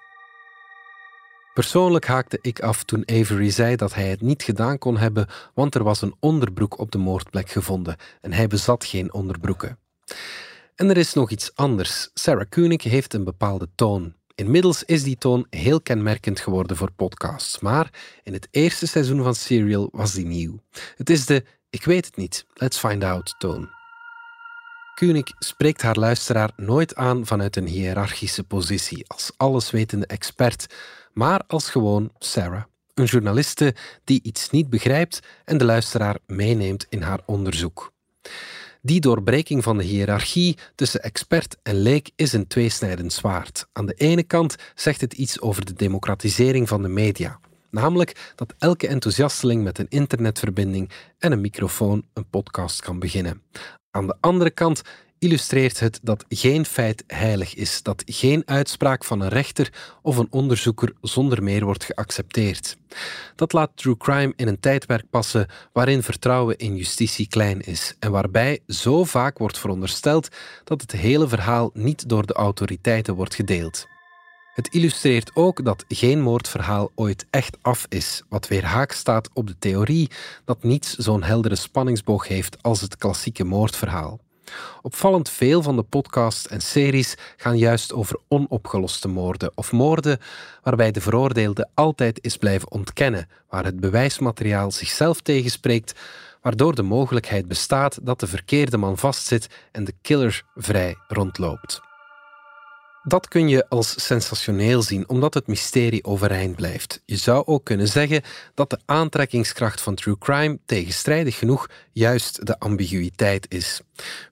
Persoonlijk 1.60 2.06
haakte 2.06 2.38
ik 2.42 2.60
af 2.60 2.84
toen 2.84 3.02
Avery 3.06 3.50
zei 3.50 3.76
dat 3.76 3.94
hij 3.94 4.08
het 4.08 4.20
niet 4.20 4.42
gedaan 4.42 4.78
kon 4.78 4.96
hebben, 4.96 5.26
want 5.54 5.74
er 5.74 5.84
was 5.84 6.02
een 6.02 6.14
onderbroek 6.20 6.78
op 6.78 6.90
de 6.90 6.98
moordplek 6.98 7.50
gevonden 7.50 7.96
en 8.20 8.32
hij 8.32 8.46
bezat 8.46 8.84
geen 8.84 9.12
onderbroeken. 9.12 9.78
En 10.74 10.90
er 10.90 10.96
is 10.96 11.12
nog 11.12 11.30
iets 11.30 11.50
anders. 11.54 12.10
Sarah 12.14 12.48
Koenig 12.48 12.82
heeft 12.82 13.14
een 13.14 13.24
bepaalde 13.24 13.68
toon. 13.74 14.14
Inmiddels 14.34 14.84
is 14.84 15.02
die 15.02 15.18
toon 15.18 15.46
heel 15.50 15.80
kenmerkend 15.80 16.40
geworden 16.40 16.76
voor 16.76 16.92
podcasts, 16.92 17.58
maar 17.58 17.90
in 18.22 18.32
het 18.32 18.48
eerste 18.50 18.86
seizoen 18.86 19.22
van 19.22 19.34
Serial 19.34 19.88
was 19.92 20.12
die 20.12 20.26
nieuw. 20.26 20.60
Het 20.96 21.10
is 21.10 21.26
de 21.26 21.44
ik 21.70 21.84
weet 21.84 22.06
het 22.06 22.16
niet, 22.16 22.46
let's 22.54 22.78
find 22.78 23.04
out 23.04 23.34
toon. 23.38 23.68
Koenig 24.94 25.24
spreekt 25.38 25.82
haar 25.82 25.96
luisteraar 25.96 26.50
nooit 26.56 26.94
aan 26.94 27.26
vanuit 27.26 27.56
een 27.56 27.66
hiërarchische 27.66 28.44
positie 28.44 29.04
als 29.06 29.30
alleswetende 29.36 30.06
expert, 30.06 30.66
maar 31.12 31.42
als 31.46 31.70
gewoon 31.70 32.10
Sarah, 32.18 32.62
een 32.94 33.04
journaliste 33.04 33.74
die 34.04 34.22
iets 34.22 34.50
niet 34.50 34.70
begrijpt 34.70 35.20
en 35.44 35.58
de 35.58 35.64
luisteraar 35.64 36.18
meeneemt 36.26 36.86
in 36.88 37.02
haar 37.02 37.20
onderzoek. 37.26 37.92
Die 38.82 39.00
doorbreking 39.00 39.62
van 39.62 39.76
de 39.76 39.84
hiërarchie 39.84 40.58
tussen 40.74 41.02
expert 41.02 41.56
en 41.62 41.74
leek 41.74 42.10
is 42.16 42.32
een 42.32 42.46
tweesnijdend 42.46 43.12
zwaard. 43.12 43.66
Aan 43.72 43.86
de 43.86 43.94
ene 43.94 44.22
kant 44.22 44.56
zegt 44.74 45.00
het 45.00 45.12
iets 45.12 45.40
over 45.40 45.64
de 45.64 45.72
democratisering 45.72 46.68
van 46.68 46.82
de 46.82 46.88
media. 46.88 47.40
Namelijk 47.70 48.32
dat 48.34 48.54
elke 48.58 48.88
enthousiasteling 48.88 49.62
met 49.62 49.78
een 49.78 49.88
internetverbinding 49.88 50.90
en 51.18 51.32
een 51.32 51.40
microfoon 51.40 52.04
een 52.12 52.28
podcast 52.28 52.80
kan 52.80 52.98
beginnen. 52.98 53.42
Aan 53.90 54.06
de 54.06 54.16
andere 54.20 54.50
kant 54.50 54.82
illustreert 55.20 55.80
het 55.80 56.00
dat 56.02 56.24
geen 56.28 56.64
feit 56.64 57.04
heilig 57.06 57.54
is, 57.54 57.82
dat 57.82 58.02
geen 58.06 58.42
uitspraak 58.46 59.04
van 59.04 59.20
een 59.20 59.28
rechter 59.28 59.72
of 60.02 60.16
een 60.16 60.26
onderzoeker 60.30 60.92
zonder 61.00 61.42
meer 61.42 61.64
wordt 61.64 61.84
geaccepteerd. 61.84 62.76
Dat 63.34 63.52
laat 63.52 63.70
true 63.74 63.96
crime 63.96 64.32
in 64.36 64.48
een 64.48 64.60
tijdperk 64.60 65.04
passen 65.10 65.46
waarin 65.72 66.02
vertrouwen 66.02 66.56
in 66.56 66.76
justitie 66.76 67.28
klein 67.28 67.60
is 67.60 67.94
en 67.98 68.10
waarbij 68.10 68.60
zo 68.66 69.04
vaak 69.04 69.38
wordt 69.38 69.58
verondersteld 69.58 70.28
dat 70.64 70.80
het 70.80 70.92
hele 70.92 71.28
verhaal 71.28 71.70
niet 71.74 72.08
door 72.08 72.26
de 72.26 72.34
autoriteiten 72.34 73.14
wordt 73.14 73.34
gedeeld. 73.34 73.86
Het 74.54 74.74
illustreert 74.74 75.30
ook 75.34 75.64
dat 75.64 75.84
geen 75.88 76.20
moordverhaal 76.20 76.90
ooit 76.94 77.26
echt 77.30 77.56
af 77.62 77.86
is, 77.88 78.22
wat 78.28 78.48
weer 78.48 78.64
haak 78.64 78.92
staat 78.92 79.30
op 79.32 79.46
de 79.46 79.58
theorie 79.58 80.10
dat 80.44 80.62
niets 80.62 80.94
zo'n 80.94 81.22
heldere 81.22 81.56
spanningsboog 81.56 82.28
heeft 82.28 82.62
als 82.62 82.80
het 82.80 82.96
klassieke 82.96 83.44
moordverhaal. 83.44 84.20
Opvallend 84.82 85.30
veel 85.30 85.62
van 85.62 85.76
de 85.76 85.82
podcasts 85.82 86.48
en 86.48 86.60
series 86.60 87.14
gaan 87.36 87.58
juist 87.58 87.92
over 87.92 88.18
onopgeloste 88.28 89.08
moorden 89.08 89.52
of 89.54 89.72
moorden 89.72 90.18
waarbij 90.62 90.90
de 90.90 91.00
veroordeelde 91.00 91.68
altijd 91.74 92.18
is 92.22 92.36
blijven 92.36 92.70
ontkennen, 92.70 93.28
waar 93.48 93.64
het 93.64 93.80
bewijsmateriaal 93.80 94.70
zichzelf 94.70 95.20
tegenspreekt, 95.20 95.94
waardoor 96.42 96.74
de 96.74 96.82
mogelijkheid 96.82 97.48
bestaat 97.48 97.98
dat 98.02 98.20
de 98.20 98.26
verkeerde 98.26 98.76
man 98.76 98.98
vastzit 98.98 99.48
en 99.72 99.84
de 99.84 99.94
killer 100.02 100.42
vrij 100.54 100.96
rondloopt. 101.08 101.89
Dat 103.02 103.28
kun 103.28 103.48
je 103.48 103.68
als 103.68 104.06
sensationeel 104.06 104.82
zien, 104.82 105.08
omdat 105.08 105.34
het 105.34 105.46
mysterie 105.46 106.04
overeind 106.04 106.56
blijft. 106.56 107.02
Je 107.04 107.16
zou 107.16 107.46
ook 107.46 107.64
kunnen 107.64 107.88
zeggen 107.88 108.22
dat 108.54 108.70
de 108.70 108.78
aantrekkingskracht 108.84 109.80
van 109.80 109.94
true 109.94 110.18
crime 110.18 110.58
tegenstrijdig 110.66 111.38
genoeg 111.38 111.66
juist 111.92 112.46
de 112.46 112.58
ambiguïteit 112.58 113.46
is. 113.48 113.80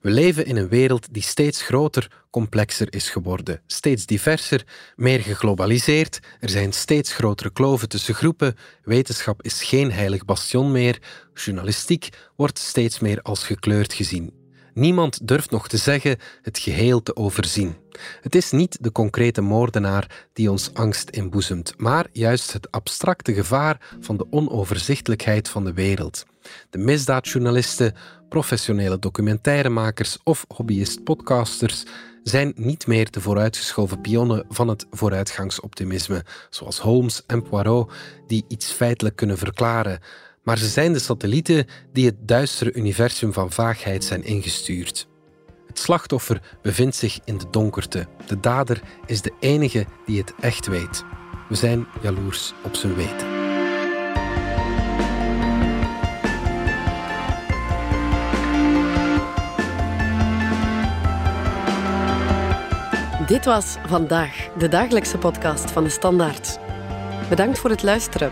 We 0.01 0.11
leven 0.11 0.45
in 0.45 0.55
een 0.55 0.69
wereld 0.69 1.13
die 1.13 1.23
steeds 1.23 1.61
groter, 1.61 2.11
complexer 2.29 2.93
is 2.93 3.09
geworden, 3.09 3.61
steeds 3.67 4.05
diverser, 4.05 4.63
meer 4.95 5.19
geglobaliseerd, 5.19 6.19
er 6.39 6.49
zijn 6.49 6.73
steeds 6.73 7.13
grotere 7.13 7.51
kloven 7.51 7.89
tussen 7.89 8.15
groepen, 8.15 8.55
wetenschap 8.83 9.43
is 9.43 9.63
geen 9.63 9.91
heilig 9.91 10.25
bastion 10.25 10.71
meer, 10.71 11.01
journalistiek 11.33 12.09
wordt 12.35 12.59
steeds 12.59 12.99
meer 12.99 13.21
als 13.21 13.43
gekleurd 13.43 13.93
gezien. 13.93 14.38
Niemand 14.73 15.27
durft 15.27 15.51
nog 15.51 15.67
te 15.67 15.77
zeggen 15.77 16.17
het 16.41 16.59
geheel 16.59 17.03
te 17.03 17.15
overzien. 17.15 17.75
Het 18.21 18.35
is 18.35 18.51
niet 18.51 18.77
de 18.81 18.91
concrete 18.91 19.41
moordenaar 19.41 20.27
die 20.33 20.51
ons 20.51 20.73
angst 20.73 21.09
inboezemt, 21.09 21.73
maar 21.77 22.07
juist 22.11 22.53
het 22.53 22.71
abstracte 22.71 23.33
gevaar 23.33 23.95
van 23.99 24.17
de 24.17 24.27
onoverzichtelijkheid 24.29 25.49
van 25.49 25.63
de 25.63 25.73
wereld. 25.73 26.25
De 26.69 26.77
misdaadjournalisten, 26.77 27.95
professionele 28.29 28.99
documentairemakers 28.99 30.17
of 30.23 30.45
hobbyist-podcasters 30.47 31.83
zijn 32.23 32.53
niet 32.55 32.87
meer 32.87 33.11
de 33.11 33.21
vooruitgeschoven 33.21 34.01
pionnen 34.01 34.45
van 34.49 34.67
het 34.67 34.85
vooruitgangsoptimisme, 34.91 36.25
zoals 36.49 36.79
Holmes 36.79 37.23
en 37.27 37.41
Poirot, 37.43 37.91
die 38.27 38.45
iets 38.47 38.71
feitelijk 38.71 39.15
kunnen 39.15 39.37
verklaren, 39.37 39.99
maar 40.43 40.57
ze 40.57 40.67
zijn 40.67 40.93
de 40.93 40.99
satellieten 40.99 41.65
die 41.93 42.05
het 42.05 42.15
duistere 42.27 42.73
universum 42.73 43.33
van 43.33 43.51
vaagheid 43.51 44.03
zijn 44.03 44.23
ingestuurd. 44.23 45.07
Het 45.67 45.79
slachtoffer 45.79 46.57
bevindt 46.61 46.95
zich 46.95 47.19
in 47.25 47.37
de 47.37 47.45
donkerte. 47.51 48.07
De 48.27 48.39
dader 48.39 48.81
is 49.05 49.21
de 49.21 49.33
enige 49.39 49.85
die 50.05 50.17
het 50.17 50.33
echt 50.39 50.67
weet. 50.67 51.03
We 51.49 51.55
zijn 51.55 51.87
jaloers 52.01 52.53
op 52.63 52.75
zijn 52.75 52.95
weten. 52.95 53.27
Dit 63.27 63.45
was 63.45 63.75
vandaag 63.85 64.49
de 64.57 64.67
dagelijkse 64.67 65.17
podcast 65.17 65.71
van 65.71 65.83
de 65.83 65.89
Standaard. 65.89 66.59
Bedankt 67.29 67.59
voor 67.59 67.69
het 67.69 67.83
luisteren. 67.83 68.31